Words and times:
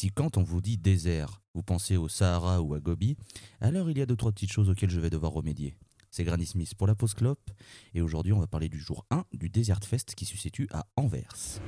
Si 0.00 0.08
quand 0.08 0.38
on 0.38 0.42
vous 0.42 0.62
dit 0.62 0.78
désert, 0.78 1.42
vous 1.52 1.62
pensez 1.62 1.98
au 1.98 2.08
Sahara 2.08 2.62
ou 2.62 2.72
à 2.72 2.80
Gobi, 2.80 3.18
alors 3.60 3.90
il 3.90 3.98
y 3.98 4.00
a 4.00 4.06
deux 4.06 4.16
trois 4.16 4.32
petites 4.32 4.50
choses 4.50 4.70
auxquelles 4.70 4.88
je 4.88 4.98
vais 4.98 5.10
devoir 5.10 5.30
remédier. 5.30 5.76
C'est 6.10 6.24
Granny 6.24 6.46
Smith 6.46 6.74
pour 6.74 6.86
la 6.86 6.94
pause 6.94 7.14
et 7.92 8.00
aujourd'hui 8.00 8.32
on 8.32 8.40
va 8.40 8.46
parler 8.46 8.70
du 8.70 8.80
jour 8.80 9.04
1 9.10 9.26
du 9.34 9.50
Desert 9.50 9.84
Fest 9.84 10.14
qui 10.14 10.24
se 10.24 10.38
situe 10.38 10.68
à 10.72 10.86
Anvers. 10.96 11.60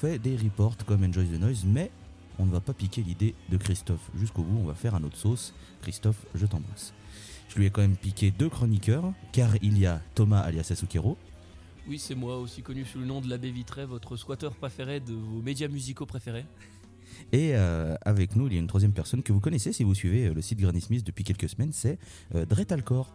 Fait 0.00 0.18
des 0.18 0.34
reports 0.34 0.78
comme 0.86 1.04
Enjoy 1.04 1.26
the 1.26 1.38
Noise, 1.38 1.64
mais 1.66 1.90
on 2.38 2.46
ne 2.46 2.50
va 2.50 2.60
pas 2.60 2.72
piquer 2.72 3.02
l'idée 3.02 3.34
de 3.50 3.58
Christophe 3.58 4.10
jusqu'au 4.18 4.42
bout, 4.42 4.60
on 4.62 4.66
va 4.66 4.72
faire 4.72 4.94
un 4.94 5.02
autre 5.02 5.18
sauce. 5.18 5.52
Christophe, 5.82 6.24
je 6.34 6.46
t'embrasse. 6.46 6.94
Je 7.50 7.58
lui 7.58 7.66
ai 7.66 7.70
quand 7.70 7.82
même 7.82 7.96
piqué 7.96 8.30
deux 8.30 8.48
chroniqueurs, 8.48 9.12
car 9.32 9.50
il 9.60 9.76
y 9.76 9.84
a 9.84 10.00
Thomas 10.14 10.40
alias 10.40 10.68
Asukero. 10.70 11.18
Oui, 11.86 11.98
c'est 11.98 12.14
moi, 12.14 12.38
aussi 12.38 12.62
connu 12.62 12.86
sous 12.86 12.98
le 12.98 13.04
nom 13.04 13.20
de 13.20 13.28
l'abbé 13.28 13.50
Vitré, 13.50 13.84
votre 13.84 14.16
squatteur 14.16 14.54
préféré 14.54 15.00
de 15.00 15.12
vos 15.12 15.42
médias 15.42 15.68
musicaux 15.68 16.06
préférés. 16.06 16.46
Et 17.32 17.50
euh, 17.52 17.94
avec 18.00 18.36
nous, 18.36 18.46
il 18.46 18.54
y 18.54 18.56
a 18.56 18.60
une 18.60 18.68
troisième 18.68 18.92
personne 18.92 19.22
que 19.22 19.34
vous 19.34 19.40
connaissez 19.40 19.74
si 19.74 19.84
vous 19.84 19.94
suivez 19.94 20.28
euh, 20.28 20.32
le 20.32 20.40
site 20.40 20.60
Granny 20.60 20.80
Smith 20.80 21.04
depuis 21.04 21.24
quelques 21.24 21.50
semaines, 21.50 21.72
c'est 21.74 21.98
euh, 22.34 22.46
Dretalcor. 22.46 23.12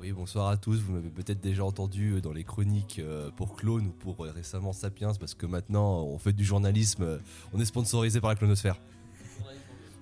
Oui, 0.00 0.12
bonsoir 0.12 0.46
à 0.46 0.56
tous. 0.56 0.76
Vous 0.76 0.92
m'avez 0.92 1.10
peut-être 1.10 1.40
déjà 1.40 1.64
entendu 1.64 2.12
euh, 2.12 2.20
dans 2.20 2.32
les 2.32 2.44
chroniques 2.44 3.00
euh, 3.00 3.32
pour 3.32 3.56
Clone 3.56 3.88
ou 3.88 3.90
pour 3.90 4.24
euh, 4.24 4.30
récemment 4.30 4.72
Sapiens, 4.72 5.12
parce 5.18 5.34
que 5.34 5.44
maintenant 5.44 6.04
on 6.04 6.18
fait 6.18 6.32
du 6.32 6.44
journalisme, 6.44 7.18
on 7.52 7.58
est 7.58 7.64
sponsorisé 7.64 8.20
par 8.20 8.30
la 8.30 8.36
clonosphère. 8.36 8.76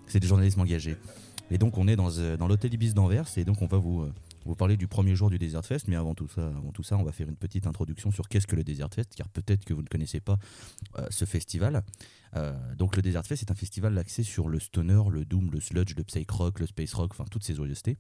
C'est 0.07 0.21
du 0.21 0.27
journalisme 0.27 0.61
engagé. 0.61 0.97
Et 1.51 1.57
donc 1.57 1.79
on 1.79 1.89
est 1.89 1.97
dans, 1.97 2.11
dans 2.37 2.47
l'hôtel 2.47 2.75
Ibis 2.75 2.93
d'Anvers 2.93 3.27
et 3.39 3.45
donc 3.45 3.63
on 3.63 3.67
va 3.67 3.79
vous, 3.79 4.07
vous 4.47 4.55
parler 4.55 4.77
du 4.77 4.89
premier 4.89 5.15
jour 5.15 5.31
du 5.31 5.39
Desert 5.39 5.65
Fest. 5.65 5.89
Mais 5.89 5.97
avant 5.97 6.15
tout 6.15 6.29
ça, 6.29 6.47
avant 6.47 6.73
tout 6.73 6.83
ça, 6.83 6.97
on 6.97 7.03
va 7.03 7.13
faire 7.13 7.29
une 7.29 7.37
petite 7.37 7.67
introduction 7.67 8.11
sur 8.11 8.29
qu'est-ce 8.29 8.47
que 8.47 8.57
le 8.57 8.65
Desert 8.65 8.89
Fest, 8.95 9.15
car 9.17 9.29
peut-être 9.29 9.65
que 9.65 9.75
vous 9.75 9.83
ne 9.83 9.89
connaissez 9.89 10.21
pas 10.21 10.39
euh, 10.99 11.07
ce 11.11 11.25
festival. 11.25 11.83
Euh, 12.37 12.53
donc 12.77 12.97
le 12.97 13.03
Desert 13.03 13.25
Fest 13.25 13.43
est 13.43 13.51
un 13.51 13.55
festival 13.55 13.97
axé 13.99 14.23
sur 14.23 14.49
le 14.49 14.59
stoner, 14.59 15.03
le 15.11 15.25
doom, 15.25 15.51
le 15.51 15.61
sludge, 15.61 15.95
le 15.97 16.05
psych 16.05 16.31
rock, 16.31 16.61
le 16.61 16.67
space 16.67 16.95
rock, 16.95 17.13
enfin 17.13 17.25
toutes 17.31 17.45
ces 17.45 17.55
joyeusetés. 17.55 17.97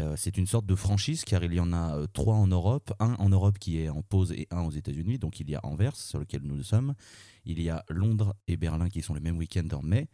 Euh, 0.00 0.14
c'est 0.16 0.36
une 0.36 0.46
sorte 0.46 0.66
de 0.66 0.74
franchise 0.74 1.24
car 1.24 1.44
il 1.44 1.54
y 1.54 1.60
en 1.60 1.72
a 1.72 1.96
euh, 1.96 2.06
trois 2.12 2.34
en 2.34 2.46
Europe, 2.46 2.92
un 2.98 3.14
en 3.14 3.28
Europe 3.28 3.58
qui 3.58 3.80
est 3.80 3.88
en 3.88 4.02
pause 4.02 4.32
et 4.32 4.48
un 4.50 4.62
aux 4.62 4.70
États-Unis. 4.70 5.18
Donc 5.18 5.40
il 5.40 5.50
y 5.50 5.54
a 5.54 5.60
Anvers 5.62 5.96
sur 5.96 6.18
lequel 6.18 6.42
nous 6.42 6.62
sommes, 6.62 6.94
il 7.44 7.62
y 7.62 7.70
a 7.70 7.84
Londres 7.88 8.34
et 8.48 8.56
Berlin 8.56 8.88
qui 8.88 9.02
sont 9.02 9.14
le 9.14 9.20
même 9.20 9.36
week-end 9.36 9.68
en 9.72 9.82
mai. 9.82 10.08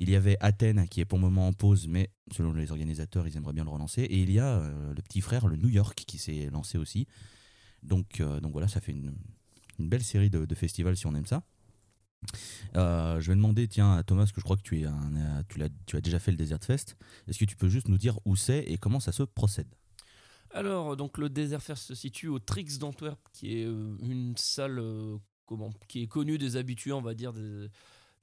Il 0.00 0.08
y 0.08 0.16
avait 0.16 0.38
Athènes 0.40 0.88
qui 0.88 1.02
est 1.02 1.04
pour 1.04 1.18
le 1.18 1.24
moment 1.24 1.46
en 1.46 1.52
pause, 1.52 1.86
mais 1.86 2.10
selon 2.32 2.54
les 2.54 2.70
organisateurs, 2.70 3.28
ils 3.28 3.36
aimeraient 3.36 3.52
bien 3.52 3.64
le 3.64 3.70
relancer. 3.70 4.00
Et 4.00 4.18
il 4.20 4.32
y 4.32 4.38
a 4.38 4.58
euh, 4.58 4.94
le 4.94 5.02
petit 5.02 5.20
frère, 5.20 5.46
le 5.46 5.56
New 5.56 5.68
York, 5.68 6.04
qui 6.06 6.16
s'est 6.16 6.48
lancé 6.50 6.78
aussi. 6.78 7.06
Donc, 7.82 8.20
euh, 8.20 8.40
donc 8.40 8.52
voilà, 8.52 8.66
ça 8.66 8.80
fait 8.80 8.92
une, 8.92 9.14
belle 9.78 10.02
série 10.02 10.30
de, 10.30 10.54
festivals 10.54 10.96
si 10.96 11.06
on 11.06 11.14
aime 11.14 11.26
ça. 11.26 11.42
Euh, 12.76 13.20
je 13.20 13.30
vais 13.30 13.36
demander, 13.36 13.68
tiens, 13.68 13.92
à 13.92 14.02
Thomas, 14.02 14.24
que 14.24 14.40
je 14.40 14.42
crois 14.42 14.56
que 14.56 14.62
tu, 14.62 14.80
es 14.80 14.84
un, 14.86 15.42
tu, 15.50 15.58
l'as, 15.58 15.68
tu 15.84 15.98
as 15.98 16.00
déjà 16.00 16.18
fait 16.18 16.30
le 16.30 16.38
Desert 16.38 16.64
Fest. 16.64 16.96
Est-ce 17.28 17.38
que 17.38 17.44
tu 17.44 17.56
peux 17.56 17.68
juste 17.68 17.88
nous 17.88 17.98
dire 17.98 18.18
où 18.24 18.36
c'est 18.36 18.60
et 18.60 18.78
comment 18.78 19.00
ça 19.00 19.12
se 19.12 19.22
procède? 19.22 19.68
Alors, 20.52 20.96
donc 20.96 21.18
le 21.18 21.28
Desert 21.28 21.62
Fest 21.62 21.82
se 21.82 21.94
situe 21.94 22.28
au 22.28 22.38
Trix 22.38 22.78
d'Antwerp, 22.78 23.20
qui 23.34 23.52
est 23.52 23.64
une 23.64 24.32
salle 24.38 24.82
qui 25.88 26.02
est 26.02 26.06
connue 26.06 26.38
des 26.38 26.56
habitués, 26.56 26.92
on 26.92 27.02
va 27.02 27.12
dire, 27.12 27.34
des, 27.34 27.68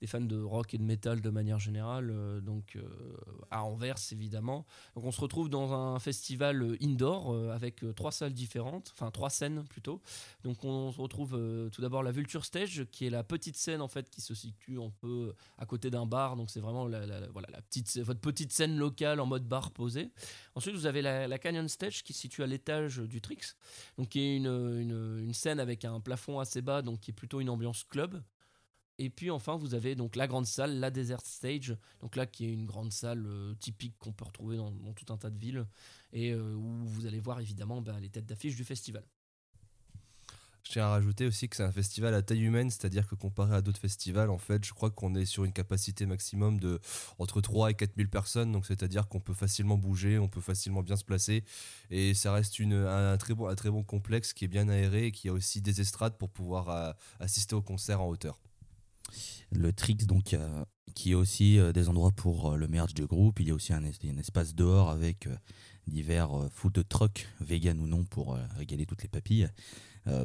des 0.02 0.08
fans 0.08 0.22
de 0.22 0.40
rock 0.42 0.74
et 0.74 0.78
de 0.78 0.84
métal 0.84 1.22
de 1.22 1.30
manière 1.30 1.60
générale, 1.60 2.12
euh, 2.12 2.40
donc 2.42 2.76
euh, 2.76 2.84
à 3.50 3.64
Anvers 3.64 3.96
évidemment. 4.12 4.66
Donc 4.96 5.06
on 5.06 5.12
se 5.12 5.22
retrouve 5.22 5.50
dans 5.50 5.74
un 5.74 6.00
festival 6.00 6.62
euh, 6.62 6.78
indoor 6.82 7.36
avec 7.52 7.84
trois 7.96 8.12
salles 8.12 8.34
différentes, 8.34 8.92
enfin 8.94 9.12
trois 9.12 9.30
scènes 9.30 9.64
plutôt. 9.68 10.02
Donc 10.44 10.64
on 10.64 10.92
se 10.92 11.02
retrouve 11.02 11.32
tout 11.72 11.82
d'abord 11.82 12.04
la 12.04 12.12
Vulture 12.12 12.46
Stage, 12.46 12.86
qui 12.92 13.06
est 13.06 13.10
la 13.10 13.24
petite 13.24 13.58
scène 13.58 13.82
en 13.82 13.88
fait 13.88 14.10
qui 14.10 14.22
se 14.22 14.34
situe 14.34 14.80
un 14.80 14.92
peu 15.02 15.34
à 15.58 15.66
côté 15.66 15.90
d'un 15.90 16.06
bar. 16.06 16.36
Donc 16.36 16.50
c'est 16.50 16.60
vraiment 16.60 16.86
la, 16.86 17.28
voilà, 17.30 17.48
la 17.52 17.62
petite, 17.62 17.98
votre 18.00 18.22
petite 18.22 18.52
scène 18.52 18.78
locale 18.78 19.20
en 19.20 19.26
mode 19.26 19.48
bar 19.48 19.72
posé. 19.72 20.12
Ensuite 20.56 20.76
vous 20.76 20.86
avez 20.86 21.02
la, 21.02 21.28
la 21.28 21.40
Canyon 21.40 21.68
Stage 21.68 22.04
qui 22.04 22.14
se 22.14 22.22
situe 22.22 22.44
à 22.44 22.48
l'étage 22.48 22.98
du 23.00 23.22
Trix, 23.22 23.56
donc 23.98 24.10
qui 24.10 24.20
est 24.20 24.36
une, 24.38 24.48
une, 24.48 25.20
une 25.20 25.34
scène 25.34 25.60
avec 25.60 25.86
un 25.86 26.00
plafond 26.00 26.40
assez 26.40 26.62
bas, 26.62 26.82
donc 26.82 27.00
qui 27.00 27.12
est 27.12 27.14
plutôt 27.14 27.40
une 27.42 27.50
ambiance 27.50 27.84
club. 27.84 28.22
Et 29.00 29.10
puis 29.10 29.30
enfin, 29.30 29.56
vous 29.56 29.76
avez 29.76 29.96
donc 29.96 30.16
la 30.16 30.28
grande 30.28 30.48
salle, 30.48 30.80
la 30.80 30.90
Desert 30.90 31.22
Stage, 31.24 31.78
donc 32.02 32.16
là 32.16 32.26
qui 32.26 32.46
est 32.46 32.52
une 32.52 32.66
grande 32.66 32.92
salle 32.92 33.26
euh, 33.28 33.54
typique 33.56 33.96
qu'on 34.00 34.12
peut 34.12 34.26
retrouver 34.26 34.58
dans, 34.58 34.72
tout 34.94 35.14
un 35.14 35.18
tas 35.18 35.30
de 35.30 35.38
villes, 35.38 35.66
et 36.14 36.32
euh, 36.32 36.56
où 36.56 36.86
vous 36.86 37.06
allez 37.06 37.20
voir 37.20 37.40
évidemment 37.40 37.82
bah, 37.82 38.00
les 38.00 38.10
têtes 38.10 38.26
d'affiche 38.26 38.56
du 38.56 38.64
festival. 38.64 39.04
Je 40.68 40.74
tiens 40.74 40.86
à 40.86 40.90
rajouter 40.90 41.26
aussi 41.26 41.48
que 41.48 41.56
c'est 41.56 41.64
un 41.64 41.72
festival 41.72 42.14
à 42.14 42.22
taille 42.22 42.42
humaine, 42.42 42.70
c'est-à-dire 42.70 43.08
que 43.08 43.16
comparé 43.16 43.56
à 43.56 43.62
d'autres 43.62 43.80
festivals, 43.80 44.30
en 44.30 44.38
fait, 44.38 44.66
je 44.66 44.74
crois 44.74 44.90
qu'on 44.90 45.16
est 45.16 45.24
sur 45.24 45.46
une 45.46 45.54
capacité 45.54 46.06
maximum 46.06 46.60
de 46.60 46.82
entre 47.20 47.40
3 47.40 47.72
et 47.72 47.74
4000 47.74 48.10
personnes, 48.10 48.52
donc 48.52 48.66
c'est-à-dire 48.66 49.08
qu'on 49.08 49.22
peut 49.22 49.34
facilement 49.34 49.78
bouger, 49.78 50.20
on 50.20 50.28
peut 50.28 50.42
facilement 50.42 50.84
bien 50.84 50.98
se 50.98 51.06
placer, 51.06 51.46
et 51.90 52.14
ça 52.14 52.34
reste 52.34 52.60
un, 52.60 53.18
très 53.18 53.34
bon, 53.36 53.84
complexe 53.84 54.34
qui 54.34 54.44
est 54.44 54.50
bien 54.50 54.68
aéré 54.68 55.06
et 55.06 55.12
qui 55.14 55.30
a 55.30 55.34
aussi 55.34 55.62
des 55.62 55.80
estrades 55.80 56.18
pour 56.18 56.30
pouvoir 56.30 56.70
euh, 56.70 56.92
assister 57.22 57.56
aux 57.56 57.62
concerts 57.62 58.02
en 58.02 58.08
hauteur. 58.08 58.38
Le 59.52 59.72
Trix, 59.72 59.96
donc, 60.06 60.34
euh, 60.34 60.66
qui 60.96 61.12
est 61.12 61.16
aussi 61.16 61.60
euh, 61.60 61.72
des 61.72 61.90
endroits 61.90 62.12
pour 62.12 62.54
euh, 62.54 62.58
le 62.58 62.68
merge 62.68 62.94
du 62.94 63.06
groupe. 63.06 63.40
Il 63.40 63.48
y 63.48 63.52
a 63.52 63.54
aussi 63.54 63.74
un, 63.74 63.84
es- 63.84 64.10
un 64.10 64.18
espace 64.18 64.56
dehors 64.56 64.90
avec 64.90 65.28
divers 65.88 66.50
food 66.52 66.84
trucks, 66.90 67.28
vegan 67.40 67.80
ou 67.80 67.88
non, 67.88 68.04
pour 68.04 68.38
régaler 68.58 68.86
toutes 68.86 69.04
les 69.04 69.10
papilles. 69.10 69.48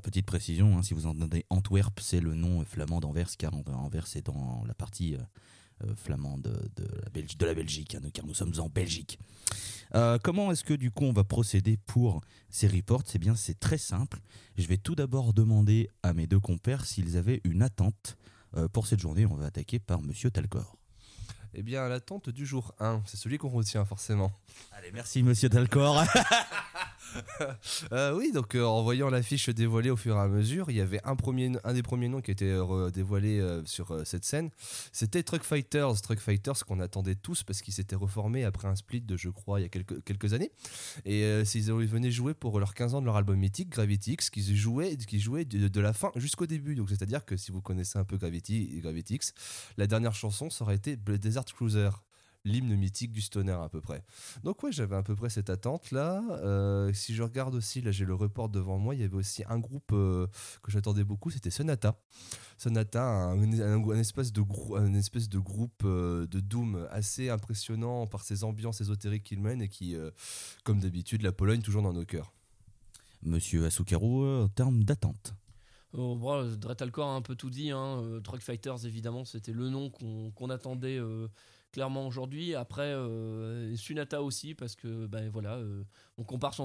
Petite 0.02 0.26
précision, 0.26 0.76
hein, 0.78 0.82
si 0.82 0.94
vous 0.94 1.06
entendez 1.06 1.44
Antwerp, 1.50 2.00
c'est 2.00 2.20
le 2.20 2.34
nom 2.34 2.64
flamand 2.64 3.00
d'Anvers, 3.00 3.36
car 3.36 3.54
An- 3.54 3.64
Anvers 3.66 4.06
est 4.16 4.26
dans 4.26 4.64
la 4.66 4.74
partie 4.74 5.16
flamande 5.96 6.42
de, 6.76 6.84
la 7.02 7.10
Belgi- 7.10 7.36
de 7.36 7.46
la 7.46 7.54
Belgique, 7.54 7.94
hein, 7.96 8.08
car 8.12 8.26
nous 8.26 8.34
sommes 8.34 8.52
en 8.58 8.68
Belgique. 8.68 9.18
Comment 10.22 10.50
est-ce 10.50 10.64
que 10.64 10.74
du 10.74 10.90
coup 10.90 11.04
on 11.04 11.12
va 11.12 11.24
procéder 11.24 11.76
pour 11.76 12.22
ces 12.48 12.66
reports? 12.66 13.02
C'est 13.06 13.18
bien, 13.18 13.34
c'est 13.36 13.58
très 13.58 13.78
simple. 13.78 14.20
Je 14.56 14.66
vais 14.66 14.78
tout 14.78 14.94
d'abord 14.94 15.32
demander 15.32 15.88
à 16.02 16.12
mes 16.12 16.26
deux 16.26 16.40
compères 16.40 16.84
s'ils 16.86 17.16
avaient 17.16 17.40
une 17.44 17.62
attente 17.62 18.16
pour 18.72 18.86
cette 18.86 19.00
journée, 19.00 19.26
on 19.26 19.34
va 19.34 19.46
attaquer 19.46 19.78
par 19.78 20.02
Monsieur 20.02 20.30
Talcor. 20.30 20.76
Eh 21.54 21.62
bien, 21.62 21.86
l'attente 21.88 22.30
du 22.30 22.46
jour 22.46 22.74
1, 22.80 23.02
c'est 23.04 23.18
celui 23.18 23.36
qu'on 23.36 23.50
retient 23.50 23.84
forcément. 23.84 24.32
Allez, 24.72 24.90
merci 24.90 25.22
Monsieur 25.22 25.50
Talcor. 25.50 26.02
Euh, 27.92 28.14
oui, 28.16 28.32
donc 28.32 28.54
euh, 28.54 28.64
en 28.64 28.82
voyant 28.82 29.10
l'affiche 29.10 29.48
dévoilée 29.48 29.90
au 29.90 29.96
fur 29.96 30.16
et 30.16 30.20
à 30.20 30.28
mesure, 30.28 30.70
il 30.70 30.76
y 30.76 30.80
avait 30.80 31.00
un, 31.04 31.16
premier, 31.16 31.52
un 31.64 31.74
des 31.74 31.82
premiers 31.82 32.08
noms 32.08 32.20
qui 32.20 32.30
était 32.30 32.44
euh, 32.44 32.90
dévoilé 32.90 33.42
sur 33.64 34.06
cette 34.06 34.24
scène. 34.24 34.50
C'était 34.92 35.22
Truck 35.22 35.42
Fighters. 35.42 36.00
Truck 36.00 36.20
Fighters 36.20 36.64
qu'on 36.66 36.80
attendait 36.80 37.14
tous 37.14 37.42
parce 37.42 37.60
qu'ils 37.60 37.74
s'étaient 37.74 37.96
reformés 37.96 38.44
après 38.44 38.68
un 38.68 38.76
split 38.76 39.00
de, 39.00 39.16
je 39.16 39.28
crois, 39.28 39.60
il 39.60 39.64
y 39.64 39.66
a 39.66 39.68
quelques, 39.68 40.32
années. 40.32 40.52
Et 41.04 41.22
ils 41.22 41.72
venaient 41.88 42.10
jouer 42.10 42.34
pour 42.34 42.58
leurs 42.58 42.74
15 42.74 42.94
ans 42.94 43.00
de 43.00 43.06
leur 43.06 43.16
album 43.16 43.36
mythique, 43.36 43.70
Gravity 43.70 44.12
X, 44.12 44.30
qui 44.30 44.56
jouait, 44.56 44.96
qui 44.96 45.20
jouait 45.20 45.44
de, 45.44 45.80
la 45.80 45.92
fin 45.92 46.10
jusqu'au 46.16 46.46
début. 46.46 46.74
Donc 46.74 46.88
c'est-à-dire 46.88 47.24
que 47.24 47.36
si 47.36 47.52
vous 47.52 47.60
connaissez 47.60 47.98
un 47.98 48.04
peu 48.04 48.16
Gravity, 48.16 48.80
Gravity 48.80 49.14
X, 49.16 49.34
la 49.76 49.86
dernière 49.86 50.14
chanson, 50.14 50.50
ça 50.50 50.64
aurait 50.64 50.76
été 50.76 50.96
Desert 50.96 51.44
Cruiser 51.44 51.90
l'hymne 52.44 52.74
mythique 52.74 53.12
du 53.12 53.20
stoner 53.20 53.52
à 53.52 53.68
peu 53.68 53.80
près. 53.80 54.02
Donc 54.42 54.62
ouais, 54.62 54.72
j'avais 54.72 54.96
à 54.96 55.02
peu 55.02 55.14
près 55.14 55.30
cette 55.30 55.48
attente 55.50 55.90
là. 55.92 56.22
Euh, 56.42 56.92
si 56.92 57.14
je 57.14 57.22
regarde 57.22 57.54
aussi, 57.54 57.80
là 57.80 57.92
j'ai 57.92 58.04
le 58.04 58.14
report 58.14 58.48
devant 58.48 58.78
moi, 58.78 58.94
il 58.94 59.00
y 59.00 59.04
avait 59.04 59.14
aussi 59.14 59.44
un 59.48 59.58
groupe 59.58 59.92
euh, 59.92 60.26
que 60.62 60.70
j'attendais 60.72 61.04
beaucoup, 61.04 61.30
c'était 61.30 61.50
Sonata. 61.50 61.96
Sonata, 62.58 63.04
un, 63.04 63.40
un- 63.60 63.88
un 63.90 63.98
espèce 63.98 64.32
de, 64.32 64.42
un 64.76 64.94
espèce 64.94 65.28
de 65.28 65.38
groupe 65.38 65.82
euh, 65.84 66.26
de 66.26 66.40
doom 66.40 66.86
assez 66.90 67.28
impressionnant 67.30 68.06
par 68.06 68.22
ses 68.22 68.44
ambiances 68.44 68.80
ésotériques 68.80 69.24
qu'il 69.24 69.40
mène 69.40 69.62
et 69.62 69.68
qui, 69.68 69.96
euh, 69.96 70.10
comme 70.64 70.80
d'habitude, 70.80 71.22
la 71.22 71.32
Pologne 71.32 71.60
toujours 71.62 71.82
dans 71.82 71.92
nos 71.92 72.04
cœurs. 72.04 72.32
Monsieur 73.22 73.66
Asukaru, 73.66 74.24
euh, 74.24 74.44
en 74.44 74.48
termes 74.48 74.82
d'attente. 74.84 75.34
Oh, 75.92 76.16
bon, 76.16 76.56
Dretalcor 76.56 77.08
a 77.08 77.14
un 77.14 77.20
peu 77.22 77.34
tout 77.36 77.50
dit. 77.50 77.70
Hein. 77.70 78.00
euh, 78.02 78.20
Truck 78.20 78.40
Fighters, 78.40 78.86
évidemment, 78.86 79.24
c'était 79.24 79.52
le 79.52 79.68
nom 79.68 79.90
qu'on 79.90 80.50
attendait 80.50 80.98
euh, 80.98 81.28
clairement 81.72 82.06
aujourd'hui. 82.06 82.54
Après, 82.54 82.92
euh, 82.92 83.74
Sunata 83.76 84.22
aussi, 84.22 84.54
parce 84.54 84.76
que 84.76 85.06
ben, 85.06 85.28
voilà, 85.30 85.56
euh, 85.56 85.82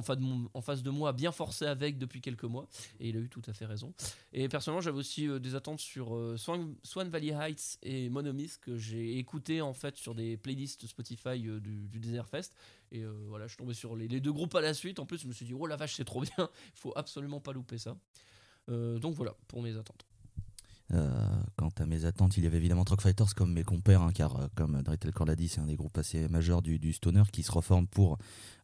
fa- 0.04 0.16
de 0.16 0.22
mon- 0.22 0.50
en 0.54 0.62
face 0.62 0.84
de 0.84 0.90
moi 0.90 1.14
bien 1.14 1.32
forcé 1.32 1.66
avec 1.66 1.98
depuis 1.98 2.22
quelques 2.22 2.44
mois, 2.44 2.68
et 3.00 3.10
il 3.10 3.18
a 3.18 3.20
eu 3.20 3.30
tout 3.30 3.42
à 3.48 3.54
fait 3.54 3.66
raison. 3.66 3.94
Et 4.34 4.50
personnellement, 4.50 4.82
j'avais 4.82 4.98
aussi 4.98 5.28
euh, 5.28 5.40
des 5.40 5.56
attentes 5.56 5.80
sur 5.80 6.16
Swan, 6.38 6.76
Valley 7.10 7.34
Heights 7.34 7.80
et 7.82 8.10
Monomyth, 8.10 8.60
que 8.62 8.78
j'ai 8.78 9.18
écouté 9.18 9.62
en 9.62 9.74
fait 9.74 9.98
sur 9.98 10.14
des 10.14 10.38
playlists 10.38 10.86
Spotify 10.86 11.40
du, 11.40 12.00
Desert 12.00 12.28
Fest. 12.28 12.54
Et 12.92 13.04
voilà, 13.28 13.48
je 13.48 13.52
suis 13.52 13.58
tombé 13.58 13.74
sur 13.74 13.96
les, 13.96 14.08
deux 14.08 14.32
groupes 14.32 14.56
à 14.56 14.62
la 14.62 14.74
suite. 14.74 15.00
En 15.00 15.06
plus, 15.06 15.20
je 15.20 15.28
me 15.28 15.34
suis 15.34 15.46
dit, 15.46 15.54
oh 15.54 15.68
la 15.68 15.76
vache, 15.76 15.96
c'est 15.96 16.06
trop 16.06 16.22
bien, 16.22 16.32
il 16.38 16.80
faut 16.80 16.94
absolument 16.96 17.40
pas 17.40 17.54
louper 17.54 17.78
ça. 17.78 17.98
Donc 18.68 19.14
voilà 19.14 19.36
pour 19.48 19.62
mes 19.62 19.76
attentes. 19.78 20.07
Euh, 20.94 21.30
quant 21.58 21.70
à 21.80 21.86
mes 21.86 22.06
attentes, 22.06 22.38
il 22.38 22.46
y 22.46 22.48
avait 22.48 22.58
évidemment 22.58 22.86
Truck 22.86 23.02
Fighters 23.02 23.36
comme 23.36 23.52
mes 23.52 23.64
compères, 23.64 24.02
hein, 24.02 24.12
car 24.14 24.38
euh, 24.38 24.48
comme 24.56 24.82
Dretelcore 24.84 25.26
l'a 25.28 25.36
dit, 25.36 25.50
c'est 25.50 25.60
un 25.60 25.66
des 25.66 25.76
groupes 25.76 25.98
assez 25.98 26.30
majeurs 26.30 26.62
du, 26.62 26.94
stoner 26.94 27.24
qui 27.32 27.44
se 27.44 27.52
reforme 27.52 27.88
pour 27.88 28.18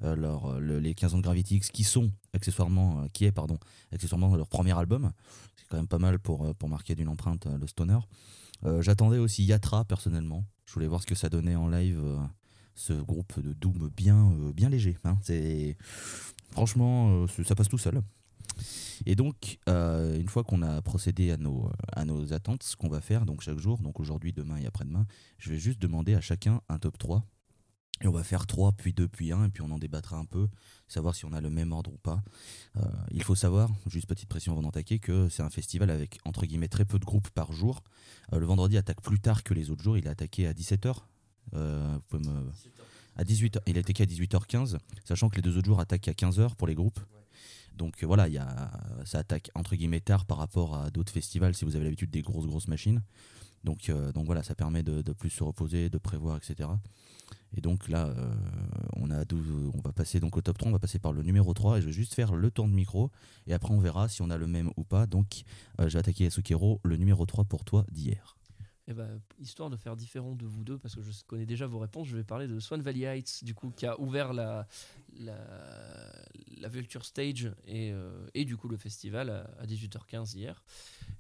euh, 0.04 0.16
leur, 0.16 0.60
le- 0.60 0.80
les 0.80 0.94
15 0.96 1.16
ans 1.16 1.18
de 1.18 1.24
Gravity 1.24 1.58
X, 1.58 1.70
qui 1.70 1.84
sont 1.84 2.10
accessoirement, 2.34 3.08
qui 3.12 3.26
est 3.26 3.34
pardon, 3.34 3.58
accessoirement 3.92 4.34
leur 4.38 4.48
premier 4.48 4.78
album. 4.78 5.12
C'est 5.58 5.68
quand 5.68 5.76
même 5.78 5.88
pas 5.88 6.00
mal 6.00 6.18
pour, 6.18 6.56
pour 6.56 6.70
marquer 6.70 6.96
d'une 6.96 7.10
empreinte 7.10 7.46
le 7.46 7.68
stoner. 7.68 8.00
J'attendais 8.80 9.18
aussi 9.18 9.44
Yatra 9.44 9.84
personnellement. 9.84 10.46
Je 10.66 10.74
voulais 10.74 10.88
voir 10.88 11.02
ce 11.02 11.06
que 11.08 11.16
ça 11.16 11.28
donnait 11.28 11.56
en 11.56 11.68
live, 11.68 12.02
ce 12.76 12.94
groupe 12.94 13.38
de 13.42 13.52
doom 13.52 13.90
bien, 13.96 14.32
bien 14.56 14.70
léger. 14.70 14.98
hein. 15.04 15.18
Franchement, 16.52 17.26
ça 17.46 17.56
passe 17.56 17.68
tout 17.68 17.78
seul. 17.78 18.02
Et 19.06 19.16
donc, 19.16 19.58
euh, 19.68 20.20
une 20.20 20.30
fois 20.30 20.44
qu'on 20.44 20.62
a 20.62 20.82
procédé 20.82 21.32
à 21.32 21.38
nos, 21.38 21.70
à 21.92 22.06
nos 22.06 22.34
attentes, 22.34 22.64
ce 22.64 22.76
qu'on 22.76 22.90
va 22.90 23.02
faire 23.02 23.26
donc 23.26 23.42
chaque 23.42 23.58
jour, 23.60 23.80
donc 23.80 24.00
aujourd'hui, 24.00 24.32
demain 24.34 24.58
et 24.58 24.66
après-demain, 24.66 25.06
je 25.38 25.50
vais 25.50 25.58
juste 25.58 25.80
demander 25.80 26.14
à 26.16 26.22
chacun 26.22 26.62
un 26.70 26.80
top 26.80 26.98
3. 26.98 27.24
Et 28.02 28.08
on 28.08 28.12
va 28.12 28.24
faire 28.24 28.48
3, 28.48 28.74
puis 28.74 28.92
2, 28.92 29.08
puis 29.08 29.32
1, 29.32 29.46
et 29.46 29.50
puis 29.50 29.62
on 29.62 29.72
en 29.72 29.78
débattra 29.78 30.18
un 30.18 30.26
peu, 30.26 30.48
savoir 30.88 31.16
si 31.16 31.24
on 31.26 31.32
a 31.32 31.40
le 31.40 31.50
même 31.50 31.72
ordre 31.72 31.94
ou 31.94 31.98
pas. 31.98 32.22
Euh, 32.76 32.82
il 33.12 33.24
faut 33.24 33.36
savoir, 33.36 33.70
juste 33.88 34.08
petite 34.08 34.28
pression 34.28 34.52
avant 34.52 34.64
d'attaquer, 34.64 35.00
que 35.00 35.30
c'est 35.30 35.44
un 35.44 35.50
festival 35.50 35.90
avec, 35.90 36.20
entre 36.26 36.46
guillemets, 36.46 36.68
très 36.68 36.84
peu 36.86 37.00
de 37.00 37.06
groupes 37.06 37.30
par 37.30 37.54
jour. 37.54 37.82
Euh, 38.34 38.40
le 38.40 38.46
vendredi 38.46 38.78
attaque 38.78 39.02
plus 39.02 39.20
tard 39.20 39.44
que 39.44 39.54
les 39.54 39.70
autres 39.70 39.84
jours, 39.84 39.98
il 39.98 40.06
est 40.06 40.10
attaqué 40.10 40.48
à 40.48 40.54
17h. 40.54 40.96
vous 41.54 42.00
pouvez 42.10 42.28
me- 42.28 42.50
à 43.16 43.24
18h. 43.24 43.60
Il 43.68 43.78
a 43.78 43.82
attaqué 43.82 44.04
à 44.04 44.06
18h15, 44.06 44.78
sachant 45.06 45.30
que 45.30 45.36
les 45.38 45.42
deux 45.42 45.58
autres 45.58 45.68
jours 45.68 45.80
attaquent 45.80 46.08
à 46.10 46.14
15h 46.14 46.56
pour 46.56 46.68
les 46.68 46.76
groupes. 46.76 47.00
Donc 47.78 48.04
euh, 48.04 48.08
voilà, 48.08 48.28
il 48.28 48.34
y 48.34 48.38
a, 48.38 48.72
ça 49.06 49.20
attaque 49.20 49.50
entre 49.56 49.76
guillemets 49.76 50.00
tard 50.00 50.26
par 50.26 50.38
rapport 50.38 50.76
à 50.76 50.90
d'autres 50.92 51.12
festivals 51.12 51.56
si 51.56 51.66
vous 51.66 51.76
avez 51.76 51.86
l'habitude 51.86 52.12
des 52.12 52.22
grosses 52.22 52.46
grosses 52.46 52.68
machines. 52.68 53.02
Donc, 53.64 53.90
euh, 53.90 54.12
donc 54.12 54.26
voilà, 54.26 54.44
ça 54.44 54.56
permet 54.56 54.84
de, 54.84 55.02
plus 55.14 55.30
se 55.30 55.44
reposer, 55.44 55.90
de 55.90 55.98
prévoir, 55.98 56.36
etc. 56.36 56.70
Et 57.56 57.62
donc 57.62 57.88
là, 57.88 58.08
euh, 58.08 58.36
on, 58.98 59.10
a 59.10 59.24
12 59.24 59.72
on 59.74 59.80
va 59.80 59.94
passer 59.94 60.20
donc 60.20 60.36
au 60.36 60.42
top 60.42 60.58
3, 60.58 60.70
on 60.70 60.74
va 60.74 60.80
passer 60.80 61.00
par 61.00 61.14
le 61.14 61.24
numéro 61.24 61.54
3 61.54 61.78
et 61.78 61.82
je 61.82 61.86
vais 61.86 61.94
juste 61.94 62.14
faire 62.14 62.36
le 62.36 62.52
tour 62.52 62.68
de 62.68 62.74
micro 62.74 63.10
et 63.48 63.54
après 63.54 63.74
on 63.74 63.80
verra 63.80 64.10
si 64.10 64.22
on 64.22 64.30
a 64.30 64.38
le 64.38 64.48
même 64.48 64.72
ou 64.76 64.84
pas. 64.84 65.06
Donc 65.06 65.44
je 65.80 65.86
vais 65.86 66.00
attaquer 66.00 66.26
Yasukero, 66.26 66.82
le 66.84 66.98
numéro 66.98 67.26
3 67.26 67.46
pour 67.46 67.64
toi 67.64 67.86
d'hier. 67.92 68.38
Et 68.88 68.94
bah, 68.94 69.08
histoire 69.40 69.70
de 69.70 69.78
faire 69.78 69.96
différent 69.96 70.36
de 70.36 70.46
vous 70.46 70.66
deux, 70.66 70.78
parce 70.78 70.96
que 70.96 71.02
je 71.02 71.12
connais 71.26 71.46
déjà 71.46 71.66
vos 71.68 71.80
réponses, 71.80 72.08
je 72.08 72.18
vais 72.18 72.24
parler 72.26 72.48
de 72.48 72.60
Swan 72.60 72.82
Valley 72.82 73.04
Heights, 73.04 73.44
du 73.44 73.54
coup, 73.54 73.72
qui 73.72 73.86
a 73.86 73.98
ouvert 74.00 74.34
la, 74.34 74.68
la, 75.16 75.38
la 76.58 76.68
Vulture 76.68 77.06
Stage 77.06 77.50
et, 77.66 77.94
euh, 77.94 78.28
et 78.34 78.44
du 78.44 78.58
coup 78.58 78.68
le 78.68 78.76
festival 78.76 79.30
à, 79.30 79.44
à 79.60 79.66
18h15 79.66 80.36
hier. 80.36 80.64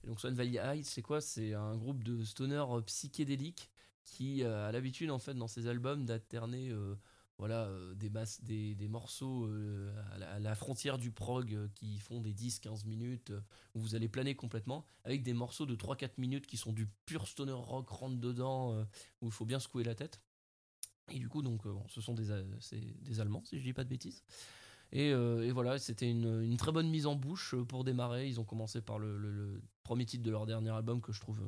Donc 0.05 0.19
Swan 0.19 0.33
Valley 0.33 0.57
Heights, 0.57 0.85
c'est 0.85 1.01
quoi? 1.01 1.21
C'est 1.21 1.53
un 1.53 1.77
groupe 1.77 2.03
de 2.03 2.23
stoner 2.25 2.65
psychédéliques 2.85 3.69
qui 4.03 4.43
euh, 4.43 4.67
a 4.67 4.71
l'habitude, 4.71 5.09
en 5.11 5.19
fait, 5.19 5.33
dans 5.33 5.47
ses 5.47 5.67
albums, 5.67 6.05
d'alterner 6.05 6.69
euh, 6.69 6.95
voilà, 7.39 7.65
euh, 7.65 7.95
des, 7.95 8.11
des, 8.43 8.75
des 8.75 8.87
morceaux 8.87 9.47
euh, 9.47 9.91
à, 10.21 10.39
la, 10.39 10.55
frontière 10.55 10.97
du 10.97 11.11
prog 11.11 11.53
euh, 11.53 11.67
qui 11.73 11.99
font 11.99 12.21
des 12.21 12.33
10-15 12.33 12.85
minutes, 12.85 13.33
où 13.73 13.79
vous 13.79 13.95
allez 13.95 14.07
planer 14.07 14.35
complètement, 14.35 14.85
avec 15.03 15.23
des 15.23 15.33
morceaux 15.33 15.65
de 15.65 15.75
3-4 15.75 16.11
minutes 16.19 16.45
qui 16.45 16.57
sont 16.57 16.73
du 16.73 16.87
pur 17.05 17.27
stoner 17.27 17.53
rock 17.53 17.89
rentre 17.89 18.19
dedans, 18.19 18.85
où 19.21 19.27
il 19.27 19.31
faut 19.31 19.45
bien 19.45 19.59
secouer 19.59 19.83
la 19.83 19.95
tête. 19.95 20.21
Et 21.11 21.19
du 21.19 21.27
coup, 21.27 21.41
donc, 21.41 21.63
ce 21.89 22.01
sont 22.01 22.13
des, 22.13 22.29
des 23.01 23.19
Allemands, 23.19 23.43
si 23.45 23.57
je 23.57 23.63
dis 23.63 23.73
pas 23.73 23.83
de 23.83 23.89
bêtises. 23.89 24.23
Et, 24.91 25.09
et 25.09 25.51
voilà, 25.51 25.79
c'était 25.79 26.09
une, 26.09 26.43
une 26.43 26.55
très 26.55 26.71
bonne 26.71 26.89
mise 26.89 27.07
en 27.07 27.15
bouche 27.15 27.55
pour 27.67 27.83
démarrer. 27.83 28.27
Ils 28.27 28.39
ont 28.39 28.45
commencé 28.45 28.81
par 28.81 28.99
le, 28.99 29.61
premier 29.83 30.05
titre 30.05 30.23
de 30.23 30.31
leur 30.31 30.45
dernier 30.45 30.69
album 30.69 31.01
que 31.01 31.11
je 31.11 31.19
trouve 31.19 31.41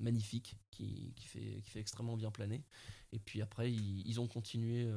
magnifique, 0.00 0.56
qui, 0.70 1.12
qui 1.14 1.26
fait, 1.28 1.60
qui 1.62 1.70
fait 1.70 1.80
extrêmement 1.80 2.16
bien 2.16 2.30
planer. 2.30 2.64
Et 3.12 3.18
puis 3.18 3.42
après, 3.42 3.70
ils, 3.70 4.18
ont 4.18 4.26
continué. 4.26 4.90